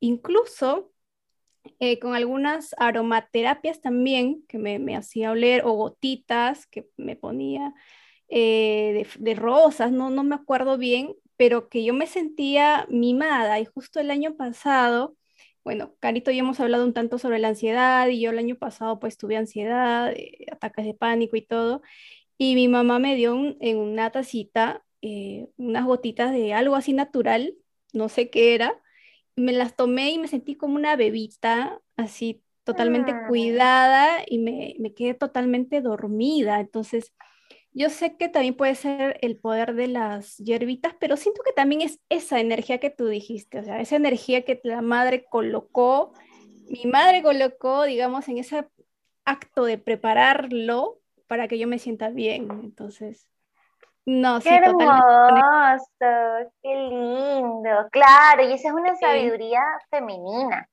incluso 0.00 0.92
eh, 1.80 1.98
con 1.98 2.14
algunas 2.14 2.74
aromaterapias 2.78 3.80
también, 3.80 4.44
que 4.46 4.58
me, 4.58 4.96
hacía 4.96 5.30
oler, 5.30 5.62
o 5.64 5.72
gotitas 5.72 6.66
que 6.66 6.86
me 6.96 7.16
ponía 7.16 7.72
eh, 8.28 9.06
de, 9.16 9.32
de, 9.32 9.34
rosas, 9.34 9.90
no, 9.92 10.10
no 10.10 10.24
me 10.24 10.34
acuerdo 10.34 10.76
bien, 10.78 11.14
pero 11.36 11.68
que 11.68 11.84
yo 11.84 11.94
me 11.94 12.06
sentía 12.06 12.86
mimada, 12.90 13.60
y 13.60 13.64
justo 13.64 13.98
el 14.00 14.10
año 14.10 14.36
pasado, 14.36 15.16
bueno, 15.64 15.94
Carito 16.00 16.30
y 16.30 16.38
hemos 16.38 16.60
hablado 16.60 16.84
un 16.84 16.92
tanto 16.92 17.18
sobre 17.18 17.38
la 17.38 17.48
ansiedad 17.48 18.06
y 18.08 18.20
yo 18.20 18.30
el 18.30 18.38
año 18.38 18.56
pasado 18.56 19.00
pues 19.00 19.16
tuve 19.16 19.36
ansiedad, 19.36 20.12
eh, 20.12 20.46
ataques 20.52 20.84
de 20.84 20.94
pánico 20.94 21.36
y 21.36 21.42
todo, 21.42 21.82
y 22.38 22.54
mi 22.54 22.68
mamá 22.68 22.98
me 22.98 23.16
dio 23.16 23.56
en 23.60 23.78
una 23.78 24.10
tacita 24.10 24.84
eh, 25.02 25.48
unas 25.56 25.84
gotitas 25.84 26.32
de 26.32 26.54
algo 26.54 26.76
así 26.76 26.92
natural, 26.92 27.54
no 27.92 28.08
sé 28.08 28.30
qué 28.30 28.54
era, 28.54 28.80
me 29.36 29.52
las 29.52 29.76
tomé 29.76 30.12
y 30.12 30.18
me 30.18 30.28
sentí 30.28 30.56
como 30.56 30.76
una 30.76 30.96
bebita, 30.96 31.80
así 31.96 32.42
totalmente 32.64 33.12
ah. 33.12 33.24
cuidada 33.28 34.22
y 34.26 34.38
me, 34.38 34.76
me 34.78 34.94
quedé 34.94 35.14
totalmente 35.14 35.80
dormida, 35.80 36.60
entonces 36.60 37.12
yo 37.74 37.90
sé 37.90 38.16
que 38.16 38.28
también 38.28 38.56
puede 38.56 38.76
ser 38.76 39.18
el 39.20 39.36
poder 39.36 39.74
de 39.74 39.88
las 39.88 40.36
hierbitas, 40.38 40.94
pero 41.00 41.16
siento 41.16 41.42
que 41.44 41.52
también 41.52 41.82
es 41.82 42.00
esa 42.08 42.38
energía 42.38 42.78
que 42.78 42.90
tú 42.90 43.08
dijiste, 43.08 43.58
o 43.58 43.64
sea, 43.64 43.80
esa 43.80 43.96
energía 43.96 44.44
que 44.44 44.60
la 44.62 44.80
madre 44.80 45.24
colocó, 45.24 46.12
mi 46.68 46.86
madre 46.86 47.20
colocó, 47.20 47.82
digamos, 47.82 48.28
en 48.28 48.38
ese 48.38 48.68
acto 49.24 49.64
de 49.64 49.76
prepararlo 49.78 51.00
para 51.26 51.48
que 51.48 51.58
yo 51.58 51.66
me 51.66 51.80
sienta 51.80 52.10
bien. 52.10 52.48
Entonces, 52.62 53.28
no, 54.06 54.38
qué 54.40 54.54
hermoso, 54.54 55.82
qué 56.62 56.76
lindo, 56.76 57.88
claro, 57.90 58.44
y 58.44 58.52
esa 58.52 58.68
es 58.68 58.74
una 58.74 58.94
sabiduría 58.94 59.62
femenina. 59.90 60.68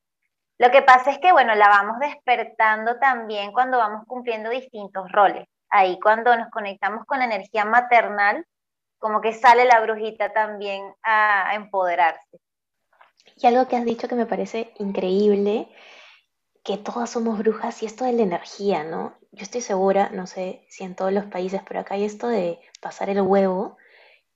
Lo 0.58 0.70
que 0.70 0.82
pasa 0.82 1.10
es 1.10 1.18
que, 1.18 1.32
bueno, 1.32 1.56
la 1.56 1.68
vamos 1.68 1.98
despertando 1.98 3.00
también 3.00 3.52
cuando 3.52 3.78
vamos 3.78 4.04
cumpliendo 4.06 4.50
distintos 4.50 5.10
roles 5.10 5.48
ahí 5.72 5.98
cuando 6.00 6.36
nos 6.36 6.50
conectamos 6.50 7.04
con 7.06 7.18
la 7.18 7.24
energía 7.24 7.64
maternal, 7.64 8.46
como 8.98 9.20
que 9.20 9.32
sale 9.32 9.64
la 9.64 9.80
brujita 9.80 10.32
también 10.32 10.94
a, 11.02 11.54
empoderarse. 11.54 12.38
Y 13.36 13.46
algo 13.46 13.66
que 13.66 13.76
has 13.76 13.84
dicho 13.84 14.06
que 14.06 14.14
me 14.14 14.26
parece 14.26 14.72
increíble, 14.78 15.68
que 16.62 16.76
todas 16.76 17.10
somos 17.10 17.38
brujas 17.38 17.82
y 17.82 17.86
esto 17.86 18.04
de 18.04 18.12
la 18.12 18.22
energía, 18.22 18.84
¿no? 18.84 19.16
Yo 19.32 19.42
estoy 19.42 19.62
segura, 19.62 20.10
no 20.10 20.28
sé 20.28 20.64
si 20.68 20.84
en 20.84 20.94
todos 20.94 21.12
los 21.12 21.24
países, 21.24 21.62
pero 21.66 21.80
acá 21.80 21.94
hay 21.94 22.04
esto 22.04 22.28
de 22.28 22.60
pasar 22.80 23.08
el 23.08 23.22
huevo 23.22 23.76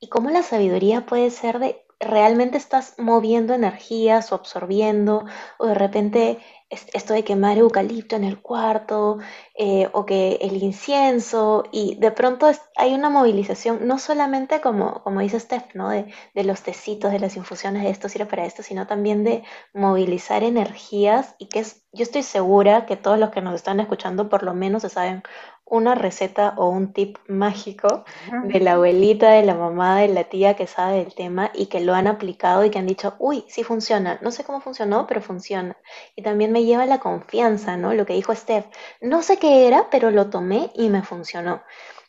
y 0.00 0.08
cómo 0.08 0.30
la 0.30 0.42
sabiduría 0.42 1.06
puede 1.06 1.30
ser 1.30 1.58
de 1.58 1.85
realmente 2.00 2.58
estás 2.58 2.94
moviendo 2.98 3.54
energías 3.54 4.30
o 4.30 4.34
absorbiendo 4.34 5.24
o 5.58 5.66
de 5.66 5.74
repente 5.74 6.38
esto 6.68 7.14
de 7.14 7.22
quemar 7.22 7.58
eucalipto 7.58 8.16
en 8.16 8.24
el 8.24 8.40
cuarto 8.40 9.18
eh, 9.54 9.88
o 9.92 10.04
que 10.04 10.38
el 10.40 10.62
incienso 10.62 11.64
y 11.70 11.94
de 11.96 12.10
pronto 12.10 12.50
hay 12.76 12.92
una 12.92 13.08
movilización 13.08 13.86
no 13.86 13.98
solamente 13.98 14.60
como, 14.60 15.02
como 15.04 15.20
dice 15.20 15.38
Steph, 15.38 15.74
¿no? 15.74 15.90
de, 15.90 16.12
de 16.34 16.44
los 16.44 16.62
tecitos, 16.62 17.12
de 17.12 17.20
las 17.20 17.36
infusiones 17.36 17.84
de 17.84 17.90
esto 17.90 18.08
sirve 18.08 18.26
para 18.26 18.46
esto, 18.46 18.62
sino 18.64 18.86
también 18.88 19.22
de 19.22 19.44
movilizar 19.72 20.42
energías 20.42 21.36
y 21.38 21.46
que 21.46 21.60
es, 21.60 21.86
yo 21.92 22.02
estoy 22.02 22.24
segura 22.24 22.84
que 22.84 22.96
todos 22.96 23.18
los 23.18 23.30
que 23.30 23.42
nos 23.42 23.54
están 23.54 23.78
escuchando 23.78 24.28
por 24.28 24.42
lo 24.42 24.52
menos 24.52 24.82
se 24.82 24.88
saben 24.88 25.22
una 25.68 25.96
receta 25.96 26.54
o 26.56 26.68
un 26.68 26.92
tip 26.92 27.18
mágico 27.26 28.04
de 28.44 28.60
la 28.60 28.74
abuelita, 28.74 29.30
de 29.32 29.42
la 29.42 29.54
mamá, 29.54 30.00
de 30.00 30.08
la 30.08 30.24
tía 30.24 30.54
que 30.54 30.68
sabe 30.68 30.98
del 30.98 31.14
tema 31.14 31.50
y 31.52 31.66
que 31.66 31.80
lo 31.80 31.94
han 31.94 32.06
aplicado 32.06 32.64
y 32.64 32.70
que 32.70 32.78
han 32.78 32.86
dicho, 32.86 33.16
uy, 33.18 33.44
sí 33.48 33.64
funciona. 33.64 34.18
No 34.22 34.30
sé 34.30 34.44
cómo 34.44 34.60
funcionó, 34.60 35.06
pero 35.08 35.20
funciona. 35.20 35.76
Y 36.14 36.22
también 36.22 36.52
me 36.52 36.64
lleva 36.64 36.86
la 36.86 37.00
confianza, 37.00 37.76
¿no? 37.76 37.94
Lo 37.94 38.06
que 38.06 38.14
dijo 38.14 38.34
Steph. 38.34 38.66
No 39.00 39.22
sé 39.22 39.38
qué 39.38 39.66
era, 39.66 39.90
pero 39.90 40.12
lo 40.12 40.30
tomé 40.30 40.70
y 40.74 40.88
me 40.88 41.02
funcionó. 41.02 41.62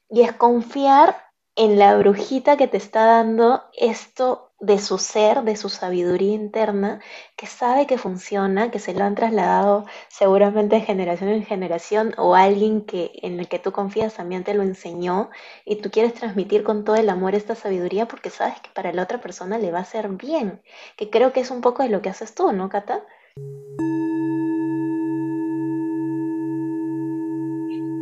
Y 0.08 0.22
es 0.22 0.34
confiar 0.34 1.16
en 1.56 1.80
la 1.80 1.98
brujita 1.98 2.58
que 2.58 2.68
te 2.68 2.78
está 2.78 3.06
dando 3.06 3.64
esto 3.74 4.47
de 4.60 4.80
su 4.80 4.98
ser, 4.98 5.44
de 5.44 5.56
su 5.56 5.70
sabiduría 5.70 6.34
interna, 6.34 7.00
que 7.36 7.46
sabe 7.46 7.86
que 7.86 7.98
funciona, 7.98 8.72
que 8.72 8.80
se 8.80 8.94
lo 8.94 9.04
han 9.04 9.16
trasladado 9.16 9.86
seguramente 10.08 10.78
de 10.78 10.82
generación 10.82 11.30
en 11.30 11.46
generación 11.46 12.14
o 12.18 12.36
alguien 12.36 12.82
que 12.82 13.12
en 13.22 13.40
el 13.40 13.48
que 13.48 13.60
tú 13.60 13.72
confías 13.72 14.16
también 14.16 14.44
te 14.44 14.54
lo 14.54 14.64
enseñó 14.64 15.30
y 15.66 15.76
tú 15.78 15.92
quieres 15.92 16.16
transmitir 16.16 16.64
con 16.64 16.84
todo 16.84 16.96
el 16.96 17.10
amor 17.10 17.36
esta 17.36 17.56
sabiduría 17.56 18.08
porque 18.08 18.30
sabes 18.30 18.60
que 18.62 18.70
para 18.74 18.94
la 18.94 19.04
otra 19.04 19.22
persona 19.22 19.58
le 19.58 19.72
va 19.72 19.80
a 19.80 19.82
hacer 19.82 20.10
bien, 20.10 20.62
que 20.96 21.10
creo 21.10 21.34
que 21.34 21.42
es 21.42 21.52
un 21.52 21.62
poco 21.62 21.84
de 21.84 21.90
lo 21.90 22.02
que 22.02 22.10
haces 22.10 22.34
tú, 22.34 22.52
¿no, 22.52 22.70
Cata? 22.70 23.04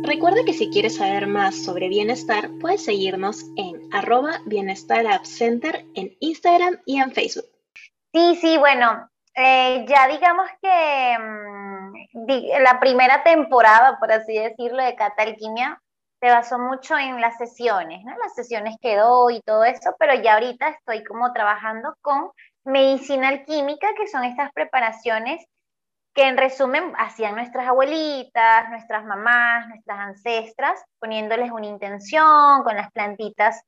Recuerda 0.06 0.44
que 0.46 0.52
si 0.52 0.70
quieres 0.70 0.98
saber 0.98 1.26
más 1.26 1.64
sobre 1.64 1.88
bienestar, 1.88 2.48
puedes 2.60 2.84
seguirnos 2.84 3.44
en 3.56 3.92
arroba 3.92 4.38
bienestar 4.46 5.04
center 5.26 5.84
en 5.96 6.16
Instagram 6.20 6.80
y 6.86 7.00
en 7.00 7.10
Facebook. 7.10 7.46
Sí, 8.12 8.36
sí, 8.40 8.56
bueno, 8.56 9.10
eh, 9.34 9.84
ya 9.88 10.06
digamos 10.06 10.46
que 10.62 11.18
mm, 11.18 12.62
la 12.62 12.78
primera 12.78 13.24
temporada, 13.24 13.98
por 13.98 14.12
así 14.12 14.38
decirlo, 14.38 14.80
de 14.84 14.94
Cata 14.94 15.24
Alquimia 15.24 15.82
se 16.20 16.30
basó 16.30 16.56
mucho 16.60 16.96
en 16.96 17.20
las 17.20 17.36
sesiones, 17.36 18.04
¿no? 18.04 18.16
Las 18.18 18.36
sesiones 18.36 18.76
que 18.80 18.96
doy 18.96 19.38
y 19.38 19.42
todo 19.42 19.64
eso, 19.64 19.96
pero 19.98 20.14
ya 20.14 20.34
ahorita 20.34 20.68
estoy 20.68 21.02
como 21.02 21.32
trabajando 21.32 21.96
con 22.00 22.30
medicina 22.64 23.28
alquímica, 23.28 23.88
que 23.96 24.06
son 24.06 24.22
estas 24.22 24.52
preparaciones 24.52 25.44
que 26.16 26.24
en 26.28 26.38
resumen 26.38 26.94
hacían 26.98 27.36
nuestras 27.36 27.68
abuelitas, 27.68 28.70
nuestras 28.70 29.04
mamás, 29.04 29.68
nuestras 29.68 30.00
ancestras, 30.00 30.84
poniéndoles 31.00 31.52
una 31.52 31.66
intención 31.68 32.64
con 32.64 32.76
las 32.76 32.90
plantitas 32.92 33.62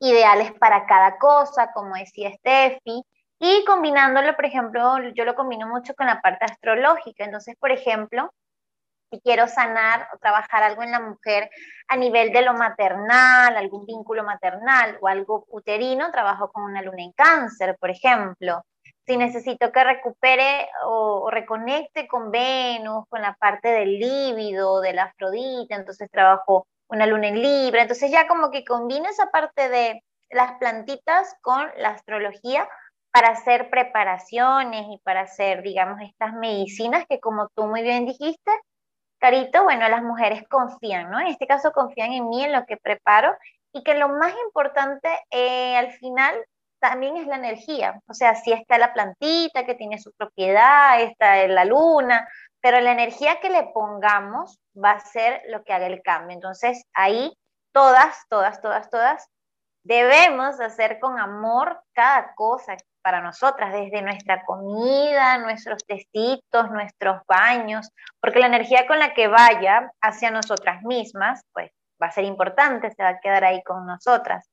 ideales 0.00 0.52
para 0.54 0.86
cada 0.86 1.18
cosa, 1.18 1.72
como 1.74 1.96
decía 1.96 2.32
Steffi, 2.32 3.04
y 3.38 3.64
combinándolo, 3.66 4.34
por 4.36 4.46
ejemplo, 4.46 4.98
yo 5.14 5.24
lo 5.26 5.34
combino 5.36 5.68
mucho 5.68 5.94
con 5.94 6.06
la 6.08 6.20
parte 6.22 6.46
astrológica. 6.46 7.24
Entonces, 7.24 7.56
por 7.60 7.72
ejemplo, 7.72 8.32
Si 9.12 9.20
quiero 9.20 9.48
sanar 9.48 10.08
o 10.14 10.18
trabajar 10.18 10.62
algo 10.62 10.82
en 10.82 10.92
la 10.92 11.00
mujer 11.00 11.50
a 11.88 11.96
nivel 11.96 12.32
de 12.32 12.42
lo 12.42 12.54
maternal, 12.54 13.56
algún 13.56 13.84
vínculo 13.86 14.24
maternal 14.24 14.98
o 15.00 15.08
algo 15.08 15.44
uterino, 15.48 16.10
trabajo 16.12 16.50
con 16.52 16.64
una 16.64 16.82
luna 16.82 17.02
en 17.02 17.12
cáncer, 17.12 17.76
por 17.80 17.90
ejemplo. 17.90 18.64
Si 19.10 19.16
necesito 19.16 19.72
que 19.72 19.82
recupere 19.82 20.68
o, 20.84 21.30
reconecte 21.32 22.06
con 22.06 22.30
Venus, 22.30 23.06
con 23.08 23.20
la 23.20 23.34
parte 23.34 23.66
del 23.66 23.98
líbido, 23.98 24.80
de 24.80 24.92
la 24.92 25.06
Afrodita, 25.06 25.74
entonces 25.74 26.08
trabajo 26.12 26.68
una 26.86 27.06
luna 27.06 27.26
en 27.26 27.42
Libra. 27.42 27.82
Entonces 27.82 28.12
ya 28.12 28.28
como 28.28 28.52
que 28.52 28.64
combino 28.64 29.08
esa 29.08 29.28
parte 29.32 29.68
de 29.68 30.04
las 30.30 30.52
plantitas 30.60 31.34
con 31.42 31.68
la 31.78 31.88
astrología 31.88 32.68
para 33.10 33.30
hacer 33.30 33.68
preparaciones 33.68 34.86
y 34.88 34.98
para 34.98 35.22
hacer, 35.22 35.62
digamos, 35.62 36.00
estas 36.02 36.32
medicinas 36.34 37.04
que 37.08 37.18
como 37.18 37.48
tú 37.56 37.66
muy 37.66 37.82
bien 37.82 38.06
dijiste, 38.06 38.52
Carito, 39.18 39.64
bueno, 39.64 39.88
las 39.88 40.04
mujeres 40.04 40.44
confían, 40.48 41.10
¿no? 41.10 41.18
En 41.18 41.26
este 41.26 41.48
caso 41.48 41.72
confían 41.72 42.12
en 42.12 42.28
mí, 42.28 42.44
en 42.44 42.52
lo 42.52 42.64
que 42.64 42.76
preparo 42.76 43.34
y 43.72 43.82
que 43.82 43.94
lo 43.94 44.08
más 44.08 44.32
importante 44.46 45.08
eh, 45.32 45.76
al 45.76 45.90
final 45.94 46.32
también 46.80 47.16
es 47.16 47.26
la 47.26 47.36
energía. 47.36 48.00
O 48.08 48.14
sea, 48.14 48.34
si 48.34 48.52
está 48.52 48.78
la 48.78 48.92
plantita 48.92 49.64
que 49.64 49.74
tiene 49.74 49.98
su 49.98 50.12
propiedad, 50.12 51.00
está 51.00 51.46
la 51.46 51.64
luna, 51.64 52.28
pero 52.60 52.80
la 52.80 52.92
energía 52.92 53.40
que 53.40 53.50
le 53.50 53.70
pongamos 53.74 54.58
va 54.76 54.92
a 54.92 55.00
ser 55.00 55.42
lo 55.48 55.62
que 55.62 55.72
haga 55.72 55.86
el 55.86 56.02
cambio. 56.02 56.34
Entonces, 56.34 56.84
ahí 56.94 57.32
todas, 57.72 58.26
todas, 58.28 58.60
todas, 58.60 58.90
todas 58.90 59.28
debemos 59.82 60.60
hacer 60.60 60.98
con 61.00 61.18
amor 61.18 61.82
cada 61.94 62.34
cosa 62.34 62.76
para 63.02 63.22
nosotras, 63.22 63.72
desde 63.72 64.02
nuestra 64.02 64.44
comida, 64.44 65.38
nuestros 65.38 65.84
tecitos, 65.86 66.70
nuestros 66.70 67.22
baños, 67.26 67.90
porque 68.20 68.40
la 68.40 68.46
energía 68.46 68.86
con 68.86 68.98
la 68.98 69.14
que 69.14 69.26
vaya 69.26 69.90
hacia 70.02 70.30
nosotras 70.30 70.82
mismas, 70.82 71.40
pues 71.54 71.70
va 72.02 72.08
a 72.08 72.12
ser 72.12 72.24
importante, 72.24 72.90
se 72.90 73.02
va 73.02 73.10
a 73.10 73.20
quedar 73.20 73.44
ahí 73.44 73.62
con 73.62 73.86
nosotras. 73.86 74.49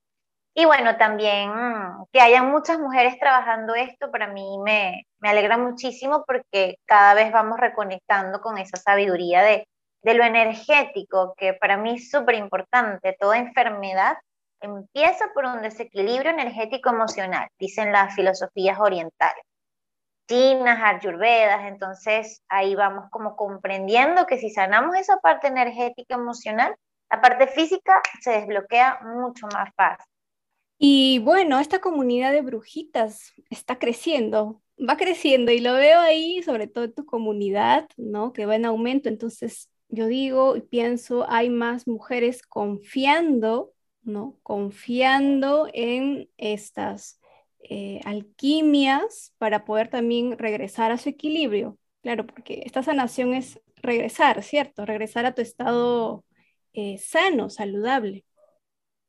Y 0.59 0.65
bueno, 0.65 0.97
también 0.97 1.51
mm, 1.51 2.05
que 2.11 2.19
hayan 2.19 2.49
muchas 2.49 2.79
mujeres 2.79 3.19
trabajando 3.19 3.75
esto, 3.75 4.09
para 4.09 4.25
mí 4.27 4.57
me, 4.65 5.05
alegra 5.21 5.55
muchísimo 5.55 6.23
porque 6.25 6.79
cada 6.85 7.13
vez 7.13 7.31
vamos 7.31 7.59
reconectando 7.59 8.41
con 8.41 8.57
esa 8.57 8.75
sabiduría 8.77 9.43
de, 9.43 9.67
de 10.01 10.13
lo 10.15 10.23
energético, 10.23 11.35
que 11.37 11.53
para 11.53 11.77
mí 11.77 11.97
es 11.97 12.09
súper 12.09 12.35
importante. 12.35 13.15
Toda 13.19 13.37
enfermedad 13.37 14.17
empieza 14.59 15.25
por 15.35 15.45
un 15.45 15.61
desequilibrio 15.61 16.31
energético 16.31 16.89
emocional, 16.89 17.47
dicen 17.59 17.91
las 17.91 18.15
filosofías 18.15 18.79
orientales, 18.79 19.43
chinas, 20.27 20.79
ayurvedas, 20.83 21.67
entonces 21.67 22.41
ahí 22.49 22.73
vamos 22.73 23.11
como 23.11 23.35
comprendiendo 23.35 24.25
que 24.25 24.39
si 24.39 24.49
sanamos 24.49 24.95
esa 24.97 25.17
parte 25.17 25.49
energética 25.49 26.15
emocional, 26.15 26.75
la 27.11 27.21
parte 27.21 27.45
física 27.45 28.01
se 28.21 28.31
desbloquea 28.31 29.01
mucho 29.03 29.45
más 29.53 29.69
fácil. 29.75 30.16
Y 30.77 31.19
bueno, 31.19 31.59
esta 31.59 31.79
comunidad 31.79 32.31
de 32.31 32.41
brujitas 32.41 33.33
está 33.49 33.79
creciendo, 33.79 34.61
va 34.77 34.97
creciendo 34.97 35.51
y 35.51 35.59
lo 35.59 35.73
veo 35.73 35.99
ahí, 35.99 36.43
sobre 36.43 36.67
todo 36.67 36.85
en 36.85 36.93
tu 36.93 37.05
comunidad, 37.05 37.87
¿no? 37.97 38.33
Que 38.33 38.45
va 38.45 38.55
en 38.55 38.65
aumento. 38.65 39.09
Entonces, 39.09 39.69
yo 39.89 40.07
digo 40.07 40.55
y 40.55 40.61
pienso, 40.61 41.25
hay 41.29 41.49
más 41.49 41.87
mujeres 41.87 42.43
confiando 42.43 43.73
¿no? 44.07 44.39
Confiando 44.41 45.67
en 45.73 46.29
estas 46.37 47.19
eh, 47.59 47.99
alquimias 48.05 49.33
para 49.37 49.65
poder 49.65 49.89
también 49.89 50.37
regresar 50.39 50.91
a 50.91 50.97
su 50.97 51.09
equilibrio. 51.09 51.77
Claro, 52.01 52.25
porque 52.25 52.63
esta 52.65 52.81
sanación 52.81 53.33
es 53.33 53.61
regresar, 53.75 54.41
¿cierto? 54.43 54.85
Regresar 54.85 55.25
a 55.25 55.35
tu 55.35 55.41
estado 55.41 56.23
eh, 56.73 56.97
sano, 56.97 57.49
saludable. 57.49 58.23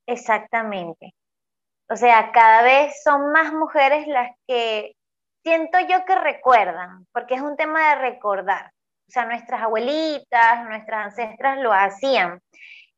Exactamente. 0.07 1.15
O 1.91 1.97
sea, 1.97 2.33
cada 2.33 2.63
vez 2.63 3.03
son 3.03 3.33
más 3.33 3.53
mujeres 3.53 4.07
las 4.07 4.31
que 4.47 4.95
siento 5.43 5.79
yo 5.81 6.05
que 6.05 6.15
recuerdan, 6.17 7.07
porque 7.13 7.35
es 7.35 7.41
un 7.41 7.57
tema 7.57 7.91
de 7.91 8.11
recordar. 8.11 8.73
O 9.09 9.11
sea, 9.11 9.25
nuestras 9.25 9.63
abuelitas, 9.63 10.65
nuestras 10.67 11.07
ancestras 11.07 11.59
lo 11.59 11.73
hacían. 11.73 12.41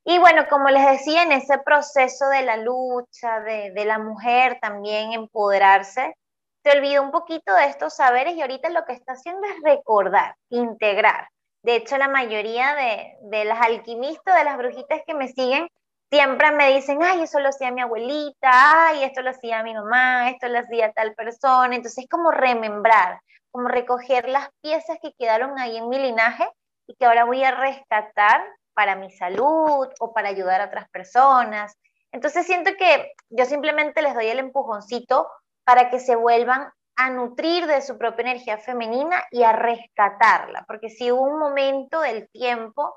Y 0.05 0.19
bueno, 0.19 0.47
como 0.49 0.69
les 0.71 0.85
decía, 0.91 1.23
en 1.23 1.31
ese 1.31 1.59
proceso 1.59 2.29
de 2.31 2.43
la 2.43 2.57
lucha, 2.57 3.41
de, 3.41 3.85
la 3.85 3.99
mujer 3.99 4.59
también 4.61 5.13
empoderarse, 5.13 6.17
se 6.65 6.77
olvidó 6.77 7.03
un 7.03 7.13
poquito 7.13 7.55
de 7.55 7.67
estos 7.67 7.95
saberes 7.95 8.35
y 8.35 8.43
ahorita 8.43 8.71
lo 8.71 8.85
que 8.85 8.93
está 8.95 9.13
haciendo 9.13 9.47
es 9.47 9.55
recordar, 9.63 10.35
integrar. 10.49 11.29
De 11.63 11.77
hecho, 11.77 11.97
la 11.97 12.09
mayoría 12.09 12.75
de, 12.75 13.15
de 13.23 13.45
las 13.45 13.61
alquimistas, 13.61 14.37
de 14.37 14.45
las 14.45 14.57
brujitas 14.57 15.03
que 15.07 15.15
me 15.15 15.29
siguen, 15.29 15.69
siempre 16.11 16.51
me 16.53 16.73
dicen, 16.75 17.03
ay, 17.03 17.23
eso 17.23 17.41
lo 17.41 17.49
hacía 17.49 17.71
mi 17.71 17.81
abuelita, 17.81 18.51
ay, 18.89 19.05
esto 19.05 19.23
lo 19.23 19.31
hacía 19.31 19.63
mi 19.63 19.75
mamá, 19.75 20.31
esto 20.31 20.49
lo 20.49 20.59
hacía 20.59 20.93
tal 20.93 21.15
persona. 21.15 21.75
Entonces, 21.75 22.05
es 22.05 22.11
como 22.11 22.31
remembrar, 22.31 23.21
como 23.51 23.69
recoger 23.69 24.29
las 24.29 24.49
piezas 24.61 24.99
que 25.01 25.13
quedaron 25.19 25.59
ahí 25.59 25.77
en 25.77 25.89
mi 25.89 25.99
linaje 25.99 26.49
y 26.87 26.95
que 26.97 27.07
ahora 27.07 27.25
voy 27.25 27.45
a 27.45 27.53
rescatar 27.53 28.43
para 28.75 28.97
mi 28.97 29.11
salud 29.11 29.89
o 30.01 30.13
para 30.13 30.29
ayudar 30.29 30.61
a 30.61 30.67
otras 30.67 30.89
personas. 30.91 31.77
Entonces 32.13 32.47
siento 32.47 32.73
que 32.77 33.13
yo 33.29 33.45
simplemente 33.45 34.03
les 34.03 34.15
doy 34.15 34.27
el 34.27 34.39
empujoncito 34.39 35.29
para 35.65 35.91
que 35.91 36.01
se 36.01 36.17
vuelvan 36.17 36.73
a 36.97 37.11
nutrir 37.11 37.67
de 37.67 37.83
su 37.83 37.97
propia 37.97 38.23
energía 38.23 38.59
femenina 38.59 39.23
y 39.31 39.43
a 39.43 39.53
rescatarla, 39.53 40.65
porque 40.67 40.91
si 40.91 41.11
hubo 41.11 41.23
un 41.23 41.39
momento 41.39 42.01
del 42.01 42.29
tiempo 42.31 42.95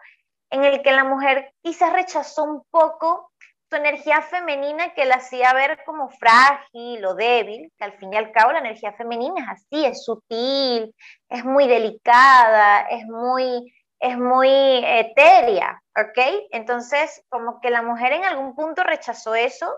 en 0.53 0.63
el 0.63 0.83
que 0.83 0.91
la 0.91 1.03
mujer 1.03 1.51
quizás 1.63 1.91
rechazó 1.91 2.43
un 2.43 2.63
poco 2.69 3.31
su 3.71 3.75
energía 3.75 4.21
femenina 4.21 4.93
que 4.93 5.05
la 5.05 5.15
hacía 5.15 5.51
ver 5.51 5.83
como 5.83 6.09
frágil 6.09 7.03
o 7.03 7.15
débil, 7.15 7.71
que 7.75 7.83
al 7.83 7.93
fin 7.93 8.13
y 8.13 8.17
al 8.17 8.31
cabo 8.31 8.51
la 8.51 8.59
energía 8.59 8.93
femenina 8.93 9.41
es 9.41 9.49
así, 9.49 9.83
es 9.83 10.05
sutil, 10.05 10.93
es 11.27 11.43
muy 11.43 11.67
delicada, 11.67 12.81
es 12.81 13.03
muy 13.07 13.73
es 13.99 14.17
muy 14.17 14.49
etérea, 14.49 15.81
¿ok? 15.95 16.47
Entonces, 16.51 17.23
como 17.29 17.61
que 17.61 17.69
la 17.69 17.81
mujer 17.81 18.11
en 18.11 18.25
algún 18.25 18.53
punto 18.53 18.83
rechazó 18.83 19.33
eso 19.33 19.73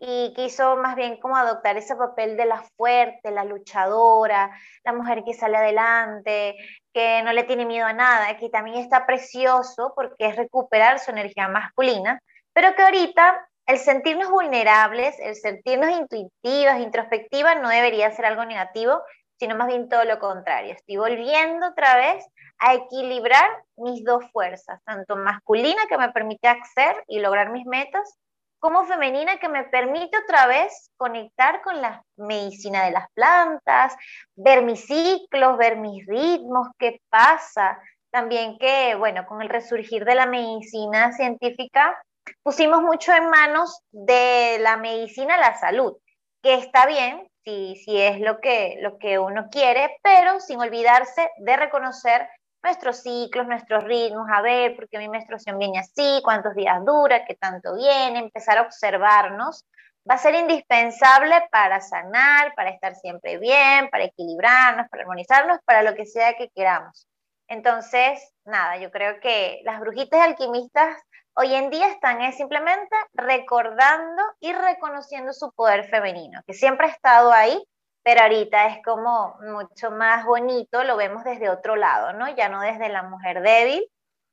y 0.00 0.34
quiso 0.34 0.76
más 0.76 0.96
bien 0.96 1.20
como 1.20 1.36
adoptar 1.36 1.76
ese 1.76 1.94
papel 1.94 2.36
de 2.36 2.46
la 2.46 2.64
fuerte, 2.76 3.30
la 3.30 3.44
luchadora, 3.44 4.50
la 4.84 4.92
mujer 4.92 5.22
que 5.24 5.32
sale 5.32 5.56
adelante, 5.56 6.56
que 6.98 7.22
no 7.22 7.32
le 7.32 7.44
tiene 7.44 7.64
miedo 7.64 7.86
a 7.86 7.92
nada, 7.92 8.36
que 8.38 8.48
también 8.48 8.78
está 8.78 9.06
precioso 9.06 9.92
porque 9.94 10.26
es 10.26 10.34
recuperar 10.34 10.98
su 10.98 11.12
energía 11.12 11.46
masculina, 11.46 12.20
pero 12.52 12.74
que 12.74 12.82
ahorita 12.82 13.48
el 13.66 13.78
sentirnos 13.78 14.28
vulnerables, 14.28 15.14
el 15.20 15.36
sentirnos 15.36 15.90
intuitivas, 15.90 16.80
introspectivas, 16.80 17.62
no 17.62 17.68
debería 17.68 18.10
ser 18.10 18.26
algo 18.26 18.44
negativo, 18.44 19.00
sino 19.38 19.54
más 19.54 19.68
bien 19.68 19.88
todo 19.88 20.02
lo 20.02 20.18
contrario. 20.18 20.72
Estoy 20.72 20.96
volviendo 20.96 21.68
otra 21.68 21.96
vez 21.96 22.26
a 22.58 22.74
equilibrar 22.74 23.48
mis 23.76 24.02
dos 24.02 24.24
fuerzas, 24.32 24.80
tanto 24.84 25.14
masculina 25.14 25.86
que 25.88 25.98
me 25.98 26.10
permite 26.10 26.48
acceder 26.48 27.04
y 27.06 27.20
lograr 27.20 27.52
mis 27.52 27.64
metas, 27.64 28.18
como 28.58 28.84
femenina 28.86 29.38
que 29.38 29.48
me 29.48 29.64
permite 29.64 30.18
otra 30.18 30.46
vez 30.46 30.90
conectar 30.96 31.62
con 31.62 31.80
la 31.80 32.02
medicina 32.16 32.84
de 32.84 32.90
las 32.90 33.08
plantas, 33.12 33.96
ver 34.36 34.62
mis 34.62 34.86
ciclos, 34.86 35.56
ver 35.58 35.76
mis 35.76 36.06
ritmos, 36.06 36.68
qué 36.78 37.00
pasa. 37.08 37.78
También 38.10 38.58
que, 38.58 38.94
bueno, 38.94 39.26
con 39.26 39.42
el 39.42 39.48
resurgir 39.48 40.04
de 40.04 40.14
la 40.14 40.26
medicina 40.26 41.12
científica, 41.12 41.96
pusimos 42.42 42.82
mucho 42.82 43.12
en 43.12 43.28
manos 43.28 43.80
de 43.90 44.58
la 44.60 44.76
medicina 44.76 45.36
la 45.36 45.56
salud, 45.58 45.96
que 46.42 46.54
está 46.54 46.86
bien 46.86 47.28
si, 47.44 47.76
si 47.76 48.00
es 48.00 48.20
lo 48.20 48.40
que, 48.40 48.76
lo 48.80 48.98
que 48.98 49.18
uno 49.18 49.48
quiere, 49.50 49.98
pero 50.02 50.40
sin 50.40 50.60
olvidarse 50.60 51.30
de 51.38 51.56
reconocer 51.56 52.28
nuestros 52.68 52.98
ciclos, 52.98 53.46
nuestros 53.46 53.82
ritmos, 53.84 54.28
a 54.30 54.42
ver 54.42 54.76
por 54.76 54.88
qué 54.90 54.98
mi 54.98 55.08
menstruación 55.08 55.58
viene 55.58 55.78
así, 55.78 56.20
cuántos 56.22 56.54
días 56.54 56.84
dura, 56.84 57.24
qué 57.24 57.34
tanto 57.34 57.74
viene, 57.74 58.18
empezar 58.18 58.58
a 58.58 58.62
observarnos, 58.62 59.64
va 60.08 60.16
a 60.16 60.18
ser 60.18 60.34
indispensable 60.34 61.48
para 61.50 61.80
sanar, 61.80 62.54
para 62.54 62.68
estar 62.68 62.94
siempre 62.94 63.38
bien, 63.38 63.88
para 63.90 64.04
equilibrarnos, 64.04 64.86
para 64.90 65.02
armonizarnos, 65.02 65.58
para 65.64 65.82
lo 65.82 65.94
que 65.94 66.04
sea 66.04 66.34
que 66.34 66.50
queramos. 66.50 67.06
Entonces, 67.48 68.20
nada, 68.44 68.76
yo 68.76 68.90
creo 68.90 69.18
que 69.20 69.62
las 69.64 69.80
brujitas 69.80 70.20
alquimistas 70.20 70.94
hoy 71.34 71.54
en 71.54 71.70
día 71.70 71.88
están 71.88 72.20
es 72.20 72.36
simplemente 72.36 72.94
recordando 73.14 74.22
y 74.40 74.52
reconociendo 74.52 75.32
su 75.32 75.52
poder 75.52 75.88
femenino, 75.88 76.42
que 76.46 76.52
siempre 76.52 76.88
ha 76.88 76.90
estado 76.90 77.32
ahí, 77.32 77.64
pero 78.08 78.22
ahorita 78.22 78.68
es 78.68 78.82
como 78.82 79.36
mucho 79.42 79.90
más 79.90 80.24
bonito, 80.24 80.82
lo 80.82 80.96
vemos 80.96 81.24
desde 81.24 81.50
otro 81.50 81.76
lado, 81.76 82.14
¿no? 82.14 82.26
Ya 82.34 82.48
no 82.48 82.62
desde 82.62 82.88
la 82.88 83.02
mujer 83.02 83.42
débil 83.42 83.86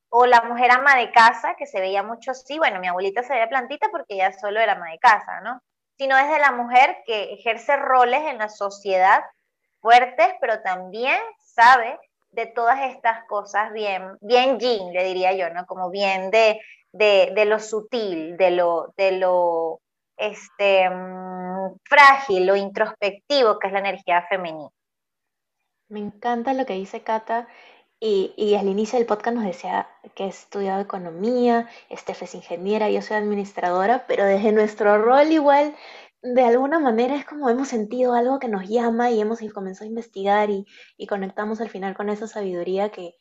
o 0.07 0.25
la 0.25 0.43
mujer 0.43 0.71
ama 0.71 0.95
de 0.95 1.11
casa, 1.11 1.55
que 1.57 1.65
se 1.65 1.81
veía 1.81 2.01
mucho 2.01 2.31
así, 2.31 2.57
bueno, 2.57 2.79
mi 2.79 2.88
abuelita 2.88 3.21
se 3.21 3.33
veía 3.33 3.49
plantita 3.49 3.89
porque 3.91 4.13
ella 4.13 4.31
solo 4.31 4.61
era 4.61 4.71
ama 4.71 4.91
de 4.91 4.97
casa, 4.97 5.41
¿no? 5.41 5.61
Sino 5.97 6.15
desde 6.15 6.39
la 6.39 6.53
mujer 6.53 6.99
que 7.05 7.33
ejerce 7.33 7.75
roles 7.75 8.21
en 8.21 8.38
la 8.38 8.47
sociedad 8.47 9.25
fuertes, 9.81 10.29
pero 10.39 10.61
también 10.61 11.19
sabe 11.43 11.99
de 12.29 12.45
todas 12.45 12.79
estas 12.79 13.25
cosas 13.25 13.73
bien, 13.73 14.17
bien 14.21 14.57
yin, 14.57 14.93
le 14.93 15.03
diría 15.03 15.33
yo, 15.33 15.49
¿no? 15.49 15.65
Como 15.65 15.89
bien 15.89 16.31
de, 16.31 16.61
de, 16.93 17.45
lo 17.45 17.59
sutil, 17.59 18.38
de 18.38 18.51
lo, 18.51 18.93
de 18.95 19.11
lo 19.19 19.81
este, 20.15 20.89
mm, 20.89 21.24
frágil, 21.84 22.45
lo 22.45 22.56
introspectivo 22.56 23.60
que 23.60 23.67
es 23.67 23.73
la 23.73 23.80
energía 23.80 24.25
femenina. 24.30 24.69
Me 25.89 25.99
encanta 25.99 26.54
lo 26.54 26.65
que 26.65 26.73
dice 26.73 27.01
Cata. 27.01 27.47
Y, 27.99 28.34
y, 28.36 28.56
al 28.56 28.67
inicio 28.67 28.99
del 28.99 29.08
podcast 29.08 29.36
nos 29.36 29.45
decía 29.45 29.88
que 30.15 30.25
he 30.25 30.28
estudiado 30.28 30.82
economía, 30.82 31.69
Steph 31.89 32.23
es 32.23 32.36
ingeniera, 32.36 32.89
yo 32.89 33.01
soy 33.01 33.17
administradora, 33.17 34.06
pero 34.06 34.25
desde 34.25 34.51
nuestro 34.51 35.01
rol 35.01 35.32
igual 35.32 35.73
de 36.21 36.43
alguna 36.43 36.80
manera 36.80 37.15
es 37.15 37.25
como 37.25 37.49
hemos 37.49 37.69
sentido 37.69 38.13
algo 38.13 38.38
que 38.39 38.49
nos 38.49 38.67
llama 38.67 39.12
y 39.12 39.21
hemos 39.21 39.39
comenzado 39.54 39.86
a 39.86 39.89
investigar 39.89 40.49
y 40.49 41.08
conectamos 41.08 41.62
al 41.62 41.69
final 41.69 41.95
con 41.95 42.10
esa 42.10 42.28
sabiduría 42.28 42.89
que, 42.89 43.15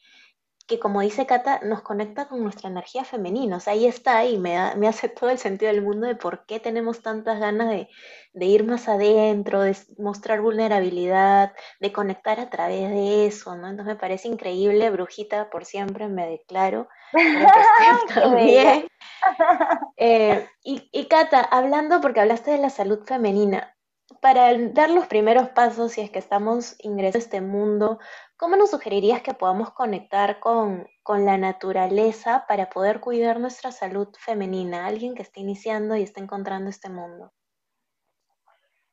que 0.67 0.79
como 0.79 1.01
dice 1.03 1.27
Cata, 1.27 1.61
nos 1.63 1.83
conecta 1.83 2.27
con 2.27 2.43
nuestra 2.43 2.71
energía 2.71 3.05
femenina. 3.05 3.57
O 3.57 3.61
sea, 3.61 3.75
ahí 3.75 3.87
está 3.87 4.25
y 4.25 4.39
me, 4.39 4.75
me 4.77 4.89
hace 4.89 5.09
todo 5.09 5.31
el 5.31 5.39
sentido 5.39 5.71
del 5.71 5.83
mundo 5.83 6.07
de 6.07 6.17
por 6.17 6.47
qué 6.47 6.59
tenemos 6.59 7.03
tantas 7.03 7.39
ganas 7.39 7.69
de, 7.69 7.89
ir 8.47 8.65
más 8.65 8.89
adentro, 8.89 9.63
de 9.63 9.77
mostrar 9.99 10.41
vulnerabilidad, 10.41 11.53
de 11.81 11.93
conectar 11.93 12.41
a 12.41 12.49
través 12.49 12.89
de 12.91 13.27
eso, 13.27 13.57
¿no? 13.57 13.69
Entonces 13.69 13.95
me 13.95 14.01
parece 14.01 14.29
increíble, 14.29 14.91
brujita, 14.91 15.51
por 15.51 15.65
siempre 15.67 16.09
me 16.09 16.27
declaro. 16.29 16.89
también. 18.15 18.87
Eh, 19.97 20.47
y, 20.63 20.89
y 20.93 21.07
Cata, 21.07 21.41
hablando, 21.41 22.01
porque 22.01 22.21
hablaste 22.21 22.51
de 22.51 22.59
la 22.59 22.69
salud 22.69 23.05
femenina, 23.07 23.75
para 24.21 24.57
dar 24.59 24.91
los 24.91 25.07
primeros 25.07 25.49
pasos, 25.51 25.93
si 25.93 26.01
es 26.01 26.11
que 26.11 26.19
estamos 26.19 26.77
ingresando 26.79 27.19
a 27.19 27.21
este 27.21 27.41
mundo, 27.41 27.99
¿cómo 28.45 28.57
nos 28.57 28.73
sugerirías 28.73 29.23
que 29.23 29.33
podamos 29.33 29.71
conectar 29.71 30.39
con, 30.39 30.87
la 31.09 31.39
naturaleza 31.39 32.45
para 32.47 32.69
poder 32.69 33.01
cuidar 33.01 33.41
nuestra 33.41 33.73
salud 33.73 34.09
femenina? 34.19 34.85
Alguien 34.85 35.15
que 35.15 35.23
esté 35.23 35.41
iniciando 35.41 35.97
y 35.97 36.03
esté 36.03 36.21
encontrando 36.21 36.69
este 36.69 36.91
mundo. 36.91 37.33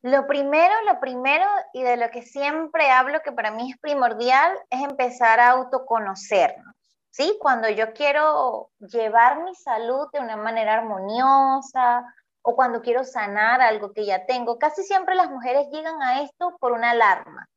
Lo 0.04 0.26
primero, 0.26 0.74
lo 0.86 1.02
primero 1.02 1.46
y 1.74 1.84
de 1.84 1.98
lo 1.98 2.10
que 2.12 2.22
siempre 2.22 2.92
hablo 2.92 3.22
que 3.26 3.34
para 3.34 3.52
mí 3.52 3.72
es 3.72 3.78
primordial 3.80 4.58
es 4.70 4.84
empezar 4.84 5.42
a 5.42 5.50
autoconocernos. 5.50 6.74
¿Sí? 7.10 7.38
Cuando 7.42 7.68
yo 7.68 7.92
quiero 7.92 8.70
llevar 8.80 9.44
mi 9.44 9.54
salud 9.54 10.08
de 10.14 10.22
una 10.22 10.38
manera 10.38 10.76
armoniosa, 10.76 12.06
o 12.42 12.56
cuando 12.56 12.82
quiero 12.82 13.04
sanar 13.04 13.62
algo 13.62 13.92
que 13.92 14.06
ya 14.06 14.26
tengo. 14.26 14.58
Casi 14.58 14.84
siempre 14.84 15.14
las 15.14 15.30
mujeres 15.30 15.68
llegan 15.72 16.02
a 16.02 16.22
esto 16.22 16.56
por 16.62 16.72
una 16.72 16.92
alarma. 16.92 17.50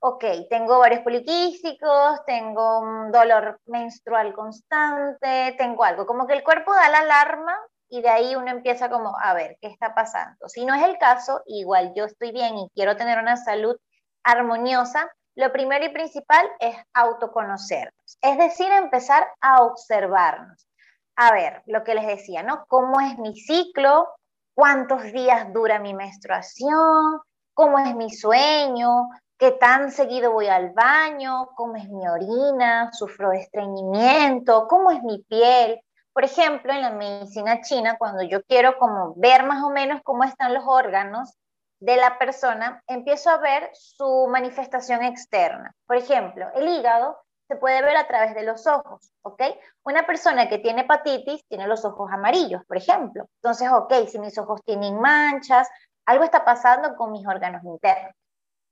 Ok, 0.00 0.24
tengo 0.48 0.78
varios 0.78 1.00
poliquísticos, 1.00 2.24
tengo 2.24 2.80
un 2.80 3.10
dolor 3.10 3.60
menstrual 3.66 4.32
constante, 4.32 5.54
tengo 5.58 5.82
algo. 5.84 6.06
Como 6.06 6.26
que 6.26 6.34
el 6.34 6.44
cuerpo 6.44 6.72
da 6.72 6.88
la 6.88 6.98
alarma 6.98 7.56
y 7.88 8.00
de 8.00 8.08
ahí 8.08 8.36
uno 8.36 8.50
empieza 8.50 8.88
como, 8.88 9.16
a 9.20 9.34
ver, 9.34 9.56
¿qué 9.60 9.68
está 9.68 9.94
pasando? 9.94 10.48
Si 10.48 10.64
no 10.64 10.74
es 10.74 10.84
el 10.84 10.98
caso, 10.98 11.42
igual 11.46 11.92
yo 11.96 12.04
estoy 12.04 12.32
bien 12.32 12.56
y 12.58 12.70
quiero 12.74 12.96
tener 12.96 13.18
una 13.18 13.36
salud 13.36 13.76
armoniosa, 14.22 15.10
lo 15.34 15.52
primero 15.52 15.84
y 15.84 15.88
principal 15.90 16.48
es 16.60 16.76
autoconocernos. 16.94 18.18
Es 18.20 18.38
decir, 18.38 18.70
empezar 18.70 19.26
a 19.40 19.62
observarnos. 19.62 20.68
A 21.16 21.32
ver, 21.32 21.62
lo 21.66 21.82
que 21.82 21.94
les 21.94 22.06
decía, 22.06 22.42
¿no? 22.42 22.64
¿Cómo 22.68 23.00
es 23.00 23.18
mi 23.18 23.34
ciclo? 23.34 24.08
cuántos 24.58 25.04
días 25.12 25.52
dura 25.52 25.78
mi 25.78 25.94
menstruación, 25.94 27.20
cómo 27.54 27.78
es 27.78 27.94
mi 27.94 28.10
sueño, 28.10 29.08
qué 29.38 29.52
tan 29.52 29.92
seguido 29.92 30.32
voy 30.32 30.48
al 30.48 30.70
baño, 30.70 31.50
cómo 31.54 31.76
es 31.76 31.88
mi 31.88 32.06
orina, 32.06 32.92
sufro 32.92 33.32
estreñimiento, 33.32 34.66
cómo 34.66 34.90
es 34.90 35.02
mi 35.02 35.18
piel. 35.18 35.80
Por 36.12 36.24
ejemplo, 36.24 36.72
en 36.72 36.82
la 36.82 36.90
medicina 36.90 37.60
china, 37.60 37.96
cuando 37.98 38.22
yo 38.24 38.42
quiero 38.42 38.76
como 38.78 39.14
ver 39.16 39.44
más 39.44 39.62
o 39.62 39.70
menos 39.70 40.00
cómo 40.02 40.24
están 40.24 40.52
los 40.54 40.64
órganos 40.66 41.38
de 41.80 41.96
la 41.96 42.18
persona, 42.18 42.82
empiezo 42.88 43.30
a 43.30 43.38
ver 43.38 43.70
su 43.74 44.26
manifestación 44.28 45.04
externa. 45.04 45.72
Por 45.86 45.96
ejemplo, 45.96 46.48
el 46.56 46.66
hígado 46.66 47.16
se 47.46 47.54
puede 47.54 47.80
ver 47.80 47.96
a 47.96 48.08
través 48.08 48.34
de 48.34 48.42
los 48.42 48.66
ojos, 48.66 49.12
¿ok? 49.22 49.42
Una 49.84 50.04
persona 50.04 50.48
que 50.48 50.58
tiene 50.58 50.82
hepatitis 50.82 51.46
tiene 51.46 51.68
los 51.68 51.84
ojos 51.84 52.10
amarillos, 52.12 52.62
por 52.66 52.76
ejemplo. 52.76 53.28
Entonces, 53.36 53.70
ok, 53.70 53.92
si 54.08 54.18
mis 54.18 54.36
ojos 54.36 54.60
tienen 54.64 55.00
manchas, 55.00 55.68
algo 56.04 56.24
está 56.24 56.44
pasando 56.44 56.96
con 56.96 57.12
mis 57.12 57.26
órganos 57.26 57.62
internos. 57.62 58.14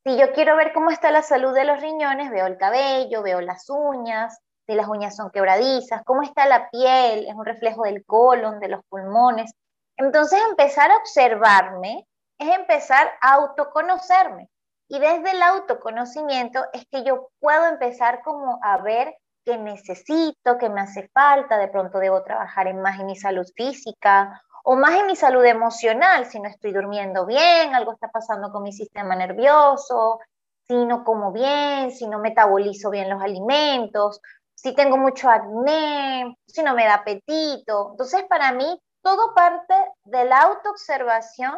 Si 0.06 0.16
yo 0.16 0.32
quiero 0.32 0.54
ver 0.54 0.72
cómo 0.72 0.92
está 0.92 1.10
la 1.10 1.22
salud 1.22 1.52
de 1.52 1.64
los 1.64 1.80
riñones, 1.80 2.30
veo 2.30 2.46
el 2.46 2.58
cabello, 2.58 3.24
veo 3.24 3.40
las 3.40 3.68
uñas, 3.68 4.38
si 4.64 4.76
las 4.76 4.86
uñas 4.86 5.16
son 5.16 5.32
quebradizas, 5.32 6.04
cómo 6.04 6.22
está 6.22 6.46
la 6.46 6.70
piel, 6.70 7.26
es 7.26 7.34
un 7.34 7.44
reflejo 7.44 7.82
del 7.82 8.04
colon, 8.04 8.60
de 8.60 8.68
los 8.68 8.84
pulmones. 8.88 9.50
Entonces, 9.96 10.40
empezar 10.48 10.92
a 10.92 10.98
observarme 10.98 12.06
es 12.38 12.54
empezar 12.54 13.10
a 13.20 13.32
autoconocerme. 13.32 14.48
Y 14.88 15.00
desde 15.00 15.32
el 15.32 15.42
autoconocimiento 15.42 16.64
es 16.72 16.86
que 16.88 17.02
yo 17.02 17.30
puedo 17.40 17.66
empezar 17.66 18.22
como 18.22 18.60
a 18.62 18.76
ver 18.76 19.12
qué 19.44 19.58
necesito, 19.58 20.56
qué 20.56 20.68
me 20.68 20.82
hace 20.82 21.08
falta, 21.08 21.58
de 21.58 21.66
pronto 21.66 21.98
debo 21.98 22.22
trabajar 22.22 22.68
en 22.68 22.80
más 22.80 23.00
en 23.00 23.06
mi 23.06 23.16
salud 23.16 23.46
física 23.56 24.40
o 24.68 24.74
más 24.74 24.98
en 24.98 25.06
mi 25.06 25.14
salud 25.14 25.44
emocional, 25.44 26.26
si 26.26 26.40
no 26.40 26.48
estoy 26.48 26.72
durmiendo 26.72 27.24
bien, 27.24 27.72
algo 27.72 27.92
está 27.92 28.08
pasando 28.08 28.50
con 28.50 28.64
mi 28.64 28.72
sistema 28.72 29.14
nervioso, 29.14 30.18
si 30.66 30.74
no 30.74 31.04
como 31.04 31.30
bien, 31.30 31.92
si 31.92 32.08
no 32.08 32.18
metabolizo 32.18 32.90
bien 32.90 33.08
los 33.08 33.22
alimentos, 33.22 34.20
si 34.56 34.74
tengo 34.74 34.96
mucho 34.96 35.30
acné, 35.30 36.36
si 36.48 36.64
no 36.64 36.74
me 36.74 36.84
da 36.84 36.94
apetito. 36.94 37.90
Entonces, 37.92 38.24
para 38.24 38.50
mí, 38.50 38.82
todo 39.02 39.34
parte 39.34 39.74
de 40.02 40.24
la 40.24 40.40
autoobservación 40.40 41.54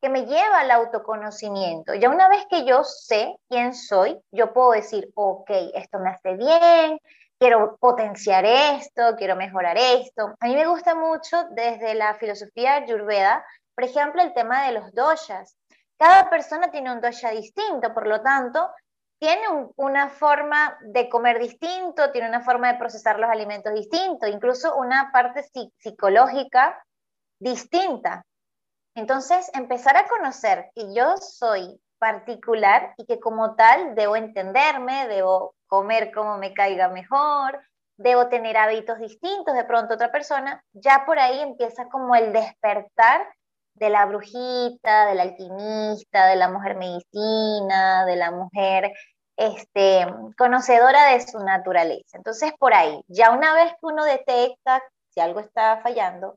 que 0.00 0.08
me 0.08 0.24
lleva 0.24 0.60
al 0.60 0.70
autoconocimiento. 0.70 1.92
Ya 1.96 2.08
una 2.08 2.30
vez 2.30 2.46
que 2.48 2.64
yo 2.64 2.82
sé 2.82 3.36
quién 3.50 3.74
soy, 3.74 4.18
yo 4.32 4.54
puedo 4.54 4.70
decir, 4.70 5.10
ok, 5.14 5.50
esto 5.74 5.98
me 5.98 6.08
hace 6.08 6.34
bien, 6.34 6.98
quiero 7.38 7.76
potenciar 7.76 8.44
esto, 8.44 9.14
quiero 9.16 9.36
mejorar 9.36 9.76
esto. 9.78 10.34
A 10.40 10.46
mí 10.46 10.54
me 10.54 10.66
gusta 10.66 10.94
mucho 10.94 11.44
desde 11.50 11.94
la 11.94 12.14
filosofía 12.14 12.74
ayurveda, 12.74 13.44
por 13.74 13.84
ejemplo, 13.84 14.22
el 14.22 14.34
tema 14.34 14.66
de 14.66 14.72
los 14.72 14.92
doshas. 14.92 15.56
Cada 15.96 16.28
persona 16.30 16.70
tiene 16.70 16.92
un 16.92 17.00
dosha 17.00 17.30
distinto, 17.30 17.94
por 17.94 18.06
lo 18.06 18.20
tanto, 18.22 18.70
tiene 19.18 19.42
una 19.76 20.10
forma 20.10 20.78
de 20.80 21.08
comer 21.08 21.40
distinto, 21.40 22.12
tiene 22.12 22.28
una 22.28 22.40
forma 22.40 22.72
de 22.72 22.78
procesar 22.78 23.18
los 23.18 23.30
alimentos 23.30 23.74
distinto, 23.74 24.26
incluso 24.26 24.76
una 24.76 25.10
parte 25.12 25.44
psicológica 25.78 26.84
distinta. 27.40 28.24
Entonces, 28.94 29.50
empezar 29.54 29.96
a 29.96 30.06
conocer 30.06 30.70
que 30.74 30.92
yo 30.94 31.16
soy 31.16 31.80
particular 31.98 32.94
y 32.96 33.06
que 33.06 33.20
como 33.20 33.54
tal 33.54 33.94
debo 33.94 34.16
entenderme, 34.16 35.08
debo 35.08 35.54
comer 35.66 36.12
como 36.12 36.38
me 36.38 36.54
caiga 36.54 36.88
mejor, 36.88 37.60
debo 37.96 38.28
tener 38.28 38.56
hábitos 38.56 38.98
distintos 38.98 39.54
de 39.54 39.64
pronto 39.64 39.94
otra 39.94 40.10
persona, 40.10 40.62
ya 40.72 41.04
por 41.04 41.18
ahí 41.18 41.40
empieza 41.40 41.88
como 41.88 42.14
el 42.14 42.32
despertar 42.32 43.26
de 43.74 43.90
la 43.90 44.06
brujita, 44.06 45.06
del 45.06 45.20
alquimista, 45.20 46.26
de 46.26 46.36
la 46.36 46.48
mujer 46.48 46.76
medicina, 46.76 48.04
de 48.06 48.16
la 48.16 48.30
mujer 48.30 48.92
este, 49.36 50.06
conocedora 50.36 51.12
de 51.12 51.20
su 51.20 51.38
naturaleza. 51.38 52.16
Entonces, 52.16 52.52
por 52.58 52.74
ahí, 52.74 53.00
ya 53.06 53.30
una 53.30 53.54
vez 53.54 53.70
que 53.72 53.86
uno 53.86 54.04
detecta 54.04 54.82
si 55.10 55.20
algo 55.20 55.40
está 55.40 55.80
fallando, 55.82 56.36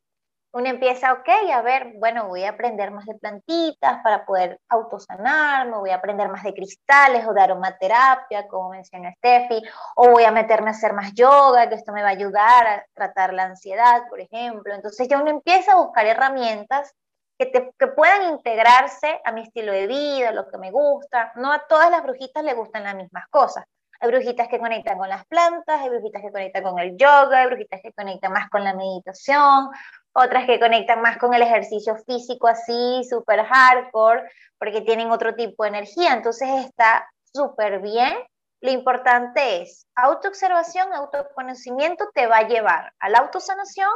uno 0.54 0.68
empieza, 0.68 1.14
ok, 1.14 1.30
a 1.54 1.62
ver, 1.62 1.94
bueno, 1.96 2.28
voy 2.28 2.44
a 2.44 2.50
aprender 2.50 2.92
más 2.92 3.06
de 3.06 3.16
plantitas 3.16 4.02
para 4.04 4.26
poder 4.26 4.60
autosanarme, 4.68 5.78
voy 5.78 5.92
a 5.92 5.96
aprender 5.96 6.28
más 6.30 6.44
de 6.44 6.54
cristales 6.54 7.26
o 7.26 7.34
de 7.34 7.42
aromaterapia, 7.42 8.48
como 8.48 8.70
mencionó 8.70 9.10
Steffi, 9.18 9.62
o 9.96 10.10
voy 10.10 10.24
a 10.26 10.32
meterme 10.32 10.70
a 10.70 10.72
hacer 10.72 10.94
más 10.94 11.14
yoga, 11.14 11.70
que 11.70 11.76
esto 11.76 11.94
me 11.94 12.04
va 12.04 12.10
a 12.10 12.12
ayudar 12.12 12.68
a 12.68 12.86
tratar 12.94 13.34
la 13.34 13.44
ansiedad, 13.44 14.04
por 14.10 14.20
ejemplo. 14.20 14.74
Entonces 14.74 15.08
ya 15.08 15.22
uno 15.22 15.30
empieza 15.30 15.74
a 15.74 15.78
buscar 15.78 16.06
herramientas 16.06 16.94
que, 17.38 17.46
te, 17.46 17.72
que 17.80 17.88
puedan 17.88 18.32
integrarse 18.34 19.22
a 19.24 19.32
mi 19.32 19.44
estilo 19.44 19.72
de 19.72 19.88
vida, 19.88 20.32
lo 20.32 20.50
que 20.50 20.58
me 20.58 20.72
gusta. 20.72 21.32
No 21.36 21.52
a 21.54 21.66
todas 21.68 21.90
las 21.90 22.04
brujitas 22.04 22.44
le 22.44 22.54
gustan 22.54 22.84
las 22.84 22.96
mismas 22.96 23.26
cosas. 23.30 23.66
Hay 24.02 24.10
brujitas 24.10 24.48
que 24.48 24.58
conectan 24.58 24.98
con 24.98 25.08
las 25.08 25.28
plantas, 25.28 25.80
hay 25.80 25.90
brujitas 25.90 26.24
que 26.24 26.32
conectan 26.32 26.64
con 26.64 26.80
el 26.80 26.98
yoga, 26.98 27.42
hay 27.42 27.46
brujitas 27.46 27.82
que 27.84 27.94
conectan 27.94 28.34
más 28.34 28.50
con 28.50 28.64
la 28.64 28.74
meditación, 28.74 29.70
otras 30.12 30.48
que 30.48 30.60
conectan 30.60 31.04
más 31.04 31.20
con 31.20 31.36
el 31.36 31.44
ejercicio 31.44 31.96
físico 31.98 32.48
así, 32.48 33.04
súper 33.08 33.46
hardcore, 33.46 34.24
porque 34.58 34.82
tienen 34.82 35.12
otro 35.12 35.36
tipo 35.36 35.64
de 35.64 35.70
energía. 35.70 36.14
Entonces 36.14 36.49
está 36.66 37.08
súper 37.32 37.80
bien. 37.80 38.12
Lo 38.62 38.72
importante 38.72 39.62
es 39.62 39.86
autoobservación, 39.93 40.91
autoconocimiento 40.93 42.10
te 42.16 42.26
va 42.26 42.38
a 42.38 42.47
llevar 42.47 42.93
a 42.99 43.10
la 43.10 43.20
autosanación 43.20 43.91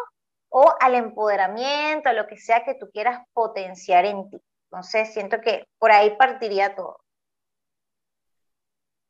o 0.49 0.71
al 0.81 0.93
empoderamiento, 0.93 2.09
a 2.09 2.13
lo 2.13 2.27
que 2.27 2.37
sea 2.37 2.63
que 2.63 2.75
tú 2.75 2.91
quieras 2.91 3.25
potenciar 3.33 4.05
en 4.05 4.29
ti. 4.29 4.39
Entonces 4.69 5.11
siento 5.13 5.41
que 5.41 5.67
por 5.79 5.91
ahí 5.91 6.15
partiría 6.15 6.75
todo. 6.75 7.04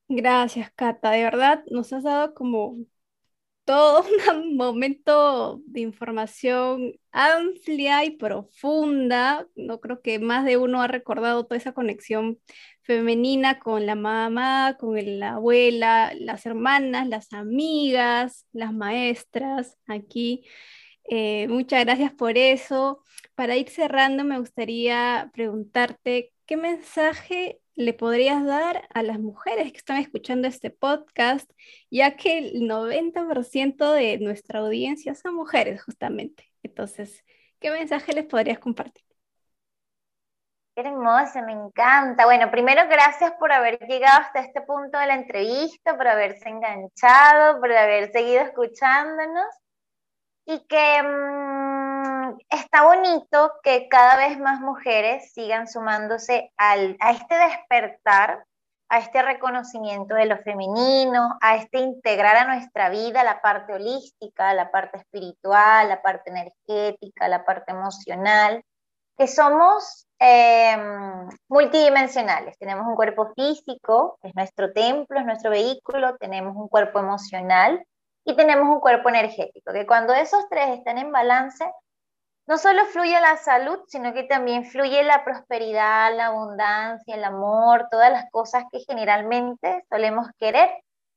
Gracias, 0.07 0.71
Cata. 0.75 1.11
De 1.11 1.23
verdad, 1.23 1.63
nos 1.71 1.91
has 1.93 2.03
dado 2.03 2.33
como 2.35 2.77
todo 3.65 4.05
un 4.35 4.57
momento 4.57 5.61
de 5.67 5.81
información 5.81 6.93
amplia 7.11 8.05
y 8.05 8.11
profunda. 8.17 9.47
No 9.55 9.81
creo 9.81 10.01
que 10.01 10.19
más 10.19 10.45
de 10.45 10.57
uno 10.57 10.81
ha 10.81 10.87
recordado 10.87 11.45
toda 11.45 11.57
esa 11.57 11.73
conexión 11.73 12.39
femenina 12.83 13.59
con 13.59 13.85
la 13.87 13.95
mamá, 13.95 14.77
con 14.79 14.95
la 15.19 15.33
abuela, 15.35 16.13
las 16.19 16.45
hermanas, 16.45 17.07
las 17.09 17.33
amigas, 17.33 18.47
las 18.53 18.73
maestras 18.73 19.77
aquí. 19.87 20.45
Eh, 21.05 21.47
muchas 21.49 21.85
gracias 21.85 22.13
por 22.13 22.37
eso. 22.37 23.03
Para 23.35 23.57
ir 23.57 23.69
cerrando, 23.69 24.23
me 24.23 24.39
gustaría 24.39 25.29
preguntarte 25.33 26.33
qué 26.45 26.57
mensaje 26.57 27.61
le 27.75 27.93
podrías 27.93 28.43
dar 28.45 28.87
a 28.93 29.03
las 29.03 29.19
mujeres 29.19 29.71
que 29.71 29.77
están 29.77 29.97
escuchando 29.97 30.47
este 30.47 30.71
podcast, 30.71 31.49
ya 31.91 32.15
que 32.15 32.37
el 32.37 32.61
90% 32.67 33.91
de 33.91 34.17
nuestra 34.19 34.59
audiencia 34.59 35.13
son 35.15 35.35
mujeres 35.35 35.83
justamente. 35.83 36.51
Entonces, 36.63 37.23
¿qué 37.59 37.71
mensaje 37.71 38.13
les 38.13 38.25
podrías 38.25 38.59
compartir? 38.59 39.03
Qué 40.75 40.81
hermosa, 40.81 41.41
me 41.41 41.53
encanta. 41.53 42.25
Bueno, 42.25 42.51
primero 42.51 42.81
gracias 42.89 43.31
por 43.39 43.51
haber 43.51 43.79
llegado 43.79 44.21
hasta 44.21 44.41
este 44.41 44.61
punto 44.61 44.97
de 44.97 45.07
la 45.07 45.15
entrevista, 45.15 45.95
por 45.95 46.07
haberse 46.07 46.49
enganchado, 46.49 47.61
por 47.61 47.71
haber 47.71 48.11
seguido 48.11 48.41
escuchándonos 48.41 49.45
y 50.45 50.59
que 50.67 51.01
mm, 51.01 51.44
está 52.49 52.83
bonito 52.83 53.51
que 53.63 53.87
cada 53.89 54.17
vez 54.17 54.39
más 54.39 54.59
mujeres 54.59 55.31
sigan 55.33 55.67
sumándose 55.67 56.51
al, 56.57 56.97
a 56.99 57.11
este 57.11 57.35
despertar, 57.35 58.45
a 58.89 58.99
este 58.99 59.21
reconocimiento 59.21 60.15
de 60.15 60.25
lo 60.25 60.37
femenino, 60.39 61.37
a 61.41 61.55
este 61.55 61.79
integrar 61.79 62.37
a 62.37 62.45
nuestra 62.45 62.89
vida 62.89 63.23
la 63.23 63.41
parte 63.41 63.73
holística, 63.73 64.53
la 64.53 64.71
parte 64.71 64.99
espiritual, 64.99 65.89
la 65.89 66.01
parte 66.01 66.29
energética, 66.29 67.27
la 67.27 67.43
parte 67.45 67.71
emocional, 67.71 68.63
que 69.17 69.27
somos 69.27 70.07
em, 70.19 71.27
multidimensionales. 71.47 72.57
Tenemos 72.59 72.85
un 72.87 72.95
cuerpo 72.95 73.33
físico, 73.35 74.19
es 74.21 74.35
nuestro 74.35 74.71
templo, 74.73 75.19
es 75.19 75.25
nuestro 75.25 75.49
vehículo, 75.49 76.17
tenemos 76.17 76.55
un 76.55 76.67
cuerpo 76.67 76.99
emocional, 76.99 77.83
y 78.25 78.35
tenemos 78.35 78.67
un 78.67 78.79
cuerpo 78.79 79.09
energético, 79.09 79.71
que 79.71 79.85
cuando 79.85 80.13
esos 80.13 80.49
tres 80.49 80.69
están 80.69 80.97
en 80.97 81.11
balance, 81.11 81.63
no 82.47 82.57
solo 82.57 82.85
fluye 82.85 83.19
la 83.19 83.37
salud, 83.37 83.79
sino 83.87 84.13
que 84.13 84.23
también 84.23 84.65
fluye 84.65 85.03
la 85.03 85.23
prosperidad, 85.23 86.15
la 86.15 86.27
abundancia, 86.27 87.15
el 87.15 87.23
amor, 87.23 87.87
todas 87.89 88.11
las 88.11 88.29
cosas 88.31 88.65
que 88.71 88.79
generalmente 88.79 89.85
solemos 89.89 90.27
querer. 90.37 90.69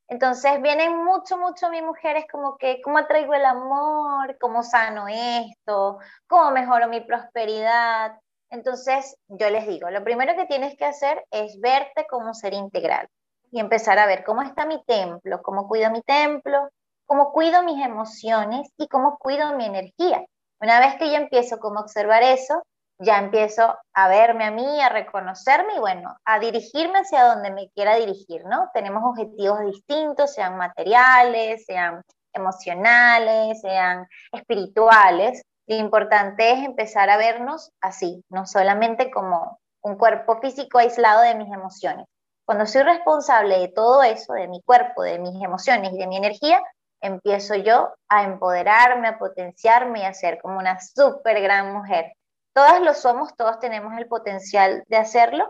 Entonces 0.09 0.63
vienen 0.63 1.05
mucho, 1.05 1.37
mucho 1.37 1.69
mis 1.69 1.83
mujeres 1.83 2.25
como 2.33 2.57
que, 2.57 2.81
¿cómo 2.83 2.97
atraigo 2.97 3.35
el 3.35 3.45
amor? 3.45 4.39
¿Cómo 4.41 4.63
sano 4.63 5.07
esto? 5.09 5.99
¿Cómo 6.27 6.51
mejoro 6.51 6.89
mi 6.89 7.03
prosperidad? 7.03 8.19
Entonces 8.51 9.17
yo 9.29 9.51
les 9.51 9.67
digo, 9.67 9.91
lo 9.91 10.03
primero 10.03 10.35
que 10.35 10.47
tienes 10.47 10.77
que 10.79 10.87
hacer 10.87 11.23
es 11.31 11.61
verte 11.61 12.07
como 12.09 12.33
ser 12.33 12.55
integral 12.55 13.07
y 13.51 13.61
empezar 13.61 13.99
a 13.99 14.07
ver 14.07 14.25
cómo 14.25 14.41
está 14.41 14.65
mi 14.65 14.83
templo, 14.85 15.43
cómo 15.43 15.69
cuido 15.69 15.91
mi 15.91 16.01
templo, 16.01 16.71
cómo 17.05 17.33
cuido 17.33 17.63
mis 17.63 17.85
emociones 17.85 18.71
y 18.79 18.89
cómo 18.89 19.19
cuido 19.19 19.55
mi 19.57 19.67
energía. 19.67 20.25
Una 20.61 20.81
vez 20.81 20.97
que 20.97 21.11
yo 21.11 21.17
empiezo 21.17 21.59
como 21.59 21.79
a 21.79 21.83
observar 21.83 22.23
eso, 22.23 22.63
ya 23.01 23.19
empiezo 23.19 23.77
a 23.95 24.09
verme 24.09 24.45
a 24.45 24.51
mí, 24.51 24.81
a 24.81 24.89
reconocerme 24.89 25.77
y 25.77 25.79
bueno, 25.79 26.17
a 26.25 26.39
dirigirme 26.41 26.99
hacia 26.99 27.25
donde 27.25 27.53
me 27.53 27.71
quiera 27.71 27.95
dirigir, 27.95 28.45
¿no? 28.45 28.71
Tenemos 28.75 29.05
objetivos 29.05 29.61
distintos, 29.61 30.35
sean 30.35 30.57
materiales, 30.57 31.65
sean 31.65 32.03
emocionales, 32.33 33.61
sean 33.61 34.07
espirituales. 34.33 35.43
Lo 35.69 35.77
importante 35.77 36.53
es 36.53 36.65
empezar 36.65 37.09
a 37.11 37.17
vernos 37.17 37.71
así, 37.81 38.25
no 38.31 38.47
solamente 38.47 39.11
como 39.11 39.59
un 39.83 39.97
cuerpo 39.97 40.41
físico 40.41 40.79
aislado 40.79 41.23
de 41.23 41.37
mis 41.37 41.53
emociones. 41.53 42.07
Cuando 42.45 42.67
soy 42.67 42.83
responsable 42.83 43.59
de 43.59 43.69
todo 43.69 44.03
eso, 44.03 44.33
de 44.33 44.49
mi 44.49 44.61
cuerpo, 44.63 45.03
de 45.03 45.19
mis 45.19 45.41
emociones 45.43 45.93
y 45.93 45.99
de 45.99 46.07
mi 46.07 46.17
energía, 46.17 46.61
empiezo 47.01 47.55
yo 47.55 47.95
a 48.09 48.25
empoderarme, 48.25 49.09
a 49.09 49.19
potenciarme 49.19 50.01
y 50.01 50.05
a 50.05 50.15
ser 50.15 50.41
como 50.41 50.59
una 50.59 50.81
súper 50.81 51.41
gran 51.41 51.73
mujer. 51.73 52.13
Todas 52.55 52.81
lo 52.81 52.95
somos, 52.95 53.35
todos 53.37 53.59
tenemos 53.61 53.97
el 53.97 54.09
potencial 54.09 54.85
de 54.89 54.97
hacerlo 54.97 55.47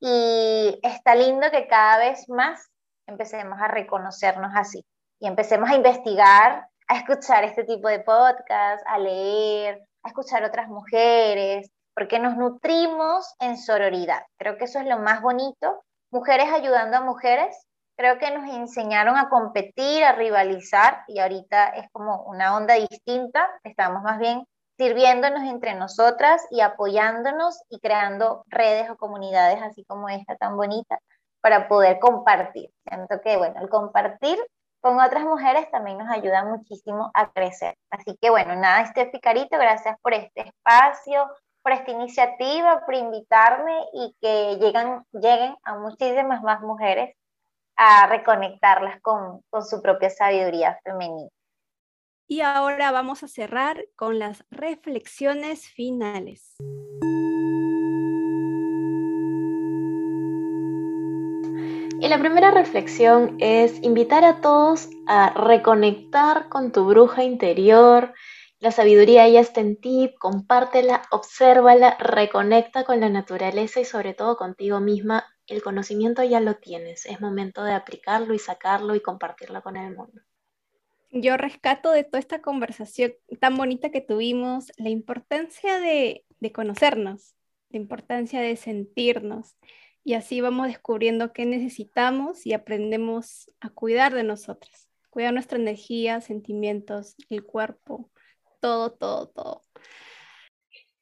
y 0.00 0.78
está 0.82 1.14
lindo 1.14 1.50
que 1.50 1.66
cada 1.66 1.98
vez 1.98 2.28
más 2.28 2.68
empecemos 3.06 3.60
a 3.60 3.68
reconocernos 3.68 4.52
así 4.54 4.84
y 5.18 5.26
empecemos 5.26 5.70
a 5.70 5.76
investigar, 5.76 6.66
a 6.88 6.96
escuchar 6.96 7.44
este 7.44 7.64
tipo 7.64 7.88
de 7.88 8.00
podcasts, 8.00 8.84
a 8.86 8.98
leer, 8.98 9.80
a 10.02 10.08
escuchar 10.08 10.44
otras 10.44 10.68
mujeres, 10.68 11.70
porque 11.94 12.18
nos 12.18 12.36
nutrimos 12.36 13.34
en 13.38 13.56
sororidad. 13.56 14.22
Creo 14.36 14.56
que 14.56 14.64
eso 14.64 14.80
es 14.80 14.86
lo 14.86 14.98
más 14.98 15.22
bonito, 15.22 15.84
mujeres 16.10 16.52
ayudando 16.52 16.96
a 16.96 17.00
mujeres 17.02 17.56
creo 17.96 18.18
que 18.18 18.30
nos 18.30 18.48
enseñaron 18.48 19.16
a 19.16 19.28
competir, 19.28 20.04
a 20.04 20.12
rivalizar 20.12 21.04
y 21.06 21.18
ahorita 21.18 21.68
es 21.68 21.90
como 21.92 22.22
una 22.24 22.56
onda 22.56 22.74
distinta, 22.74 23.48
estamos 23.64 24.02
más 24.02 24.18
bien 24.18 24.44
sirviéndonos 24.76 25.42
entre 25.42 25.74
nosotras 25.74 26.44
y 26.50 26.60
apoyándonos 26.60 27.62
y 27.68 27.78
creando 27.80 28.44
redes 28.48 28.90
o 28.90 28.96
comunidades 28.96 29.62
así 29.62 29.84
como 29.84 30.08
esta 30.08 30.36
tan 30.36 30.56
bonita 30.56 30.98
para 31.40 31.68
poder 31.68 31.98
compartir. 31.98 32.70
Siento 32.88 33.20
que, 33.20 33.36
bueno, 33.36 33.60
el 33.60 33.68
compartir 33.68 34.38
con 34.80 34.98
otras 34.98 35.24
mujeres 35.24 35.70
también 35.70 35.98
nos 35.98 36.10
ayuda 36.10 36.44
muchísimo 36.44 37.10
a 37.14 37.30
crecer. 37.30 37.76
Así 37.90 38.16
que, 38.20 38.30
bueno, 38.30 38.56
nada, 38.56 38.82
este 38.82 39.20
Carito, 39.20 39.56
gracias 39.58 39.96
por 40.00 40.14
este 40.14 40.48
espacio, 40.48 41.30
por 41.62 41.72
esta 41.72 41.90
iniciativa, 41.90 42.84
por 42.84 42.94
invitarme 42.94 43.78
y 43.92 44.16
que 44.20 44.56
lleguen, 44.56 45.04
lleguen 45.12 45.54
a 45.62 45.76
muchísimas 45.78 46.42
más 46.42 46.60
mujeres 46.62 47.14
a 47.76 48.06
reconectarlas 48.06 49.00
con, 49.00 49.42
con 49.50 49.64
su 49.64 49.80
propia 49.82 50.10
sabiduría 50.10 50.78
femenina. 50.84 51.28
Y 52.28 52.40
ahora 52.40 52.90
vamos 52.92 53.22
a 53.22 53.28
cerrar 53.28 53.84
con 53.94 54.18
las 54.18 54.44
reflexiones 54.50 55.68
finales. 55.68 56.56
Y 62.02 62.08
la 62.08 62.18
primera 62.18 62.50
reflexión 62.50 63.36
es 63.38 63.80
invitar 63.82 64.24
a 64.24 64.40
todos 64.40 64.88
a 65.06 65.30
reconectar 65.34 66.48
con 66.48 66.72
tu 66.72 66.84
bruja 66.84 67.22
interior. 67.22 68.12
La 68.58 68.72
sabiduría 68.72 69.28
ya 69.28 69.38
está 69.38 69.60
en 69.60 69.80
ti, 69.80 70.12
compártela, 70.18 71.02
obsérvala, 71.12 71.96
reconecta 72.00 72.82
con 72.82 72.98
la 72.98 73.08
naturaleza 73.08 73.78
y 73.78 73.84
sobre 73.84 74.14
todo 74.14 74.36
contigo 74.36 74.80
misma 74.80 75.31
el 75.52 75.62
conocimiento 75.62 76.22
ya 76.24 76.40
lo 76.40 76.54
tienes, 76.54 77.06
es 77.06 77.20
momento 77.20 77.62
de 77.62 77.74
aplicarlo 77.74 78.34
y 78.34 78.38
sacarlo 78.38 78.94
y 78.94 79.00
compartirlo 79.00 79.62
con 79.62 79.76
el 79.76 79.94
mundo. 79.94 80.22
Yo 81.10 81.36
rescato 81.36 81.90
de 81.92 82.04
toda 82.04 82.20
esta 82.20 82.40
conversación 82.40 83.12
tan 83.38 83.56
bonita 83.56 83.90
que 83.90 84.00
tuvimos 84.00 84.72
la 84.78 84.88
importancia 84.88 85.78
de, 85.78 86.24
conocernos, 86.54 87.34
la 87.68 87.78
importancia 87.78 88.40
de 88.40 88.56
sentirnos 88.56 89.56
y 90.04 90.14
así 90.14 90.40
vamos 90.40 90.68
descubriendo 90.68 91.34
qué 91.34 91.44
necesitamos 91.44 92.46
y 92.46 92.54
aprendemos 92.54 93.50
a 93.60 93.68
cuidar 93.68 94.14
de 94.14 94.24
nosotras, 94.24 94.88
cuidar 95.10 95.34
nuestra 95.34 95.58
energía, 95.58 96.22
sentimientos, 96.22 97.14
el 97.28 97.44
cuerpo, 97.44 98.10
todo, 98.60 98.92
todo, 98.92 99.28
todo. 99.28 99.62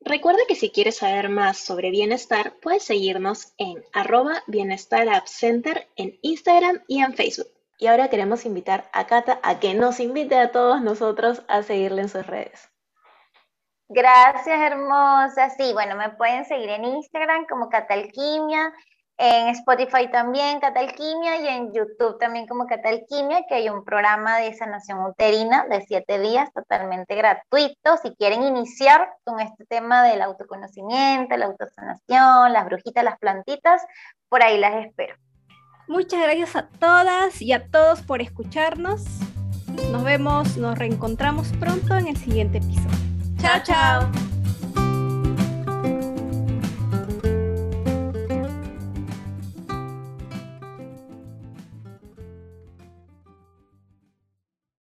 Recuerda 0.02 0.40
que 0.48 0.54
si 0.54 0.70
quieres 0.70 0.96
saber 0.96 1.28
más 1.28 1.58
sobre 1.58 1.90
bienestar, 1.90 2.54
puedes 2.62 2.84
seguirnos 2.84 3.52
en 3.58 3.84
arroba 3.92 4.42
bienestar 4.46 5.06
center 5.26 5.88
en 5.96 6.18
Instagram 6.22 6.82
y 6.88 7.02
en 7.02 7.14
Facebook. 7.14 7.48
Y 7.78 7.86
ahora 7.86 8.08
queremos 8.08 8.46
invitar 8.46 8.88
a 8.92 9.06
Cata 9.06 9.40
a 9.42 9.60
que 9.60 9.74
nos 9.74 10.00
invite 10.00 10.36
a 10.36 10.52
todos 10.52 10.80
nosotros 10.80 11.42
a 11.48 11.62
seguirle 11.62 12.02
en 12.02 12.08
sus 12.08 12.26
redes. 12.26 12.70
Gracias, 13.88 14.60
hermosa. 14.60 15.50
Sí, 15.50 15.72
bueno, 15.72 15.96
me 15.96 16.10
pueden 16.10 16.44
seguir 16.44 16.70
en 16.70 16.84
Instagram 16.84 17.46
como 17.46 17.68
Catalquimia 17.68 18.72
en 19.22 19.48
Spotify 19.48 20.10
también 20.10 20.60
Catalquimia 20.60 21.40
y 21.42 21.48
en 21.48 21.74
YouTube 21.74 22.18
también 22.18 22.46
como 22.46 22.66
Catalquimia, 22.66 23.44
que 23.46 23.56
hay 23.56 23.68
un 23.68 23.84
programa 23.84 24.38
de 24.38 24.54
sanación 24.54 25.04
uterina 25.04 25.66
de 25.68 25.82
siete 25.82 26.18
días 26.18 26.50
totalmente 26.54 27.14
gratuito. 27.14 27.98
Si 28.02 28.14
quieren 28.16 28.42
iniciar 28.42 29.10
con 29.24 29.38
este 29.40 29.66
tema 29.66 30.02
del 30.02 30.22
autoconocimiento, 30.22 31.36
la 31.36 31.46
autosanación, 31.46 32.52
las 32.54 32.64
brujitas, 32.64 33.04
las 33.04 33.18
plantitas, 33.18 33.82
por 34.30 34.42
ahí 34.42 34.56
las 34.56 34.86
espero. 34.86 35.14
Muchas 35.86 36.22
gracias 36.22 36.56
a 36.56 36.68
todas 36.68 37.42
y 37.42 37.52
a 37.52 37.68
todos 37.68 38.00
por 38.00 38.22
escucharnos. 38.22 39.04
Nos 39.92 40.02
vemos, 40.02 40.56
nos 40.56 40.78
reencontramos 40.78 41.52
pronto 41.60 41.94
en 41.94 42.06
el 42.06 42.16
siguiente 42.16 42.58
episodio. 42.58 42.88
Chao, 43.38 43.60
chao. 43.64 44.39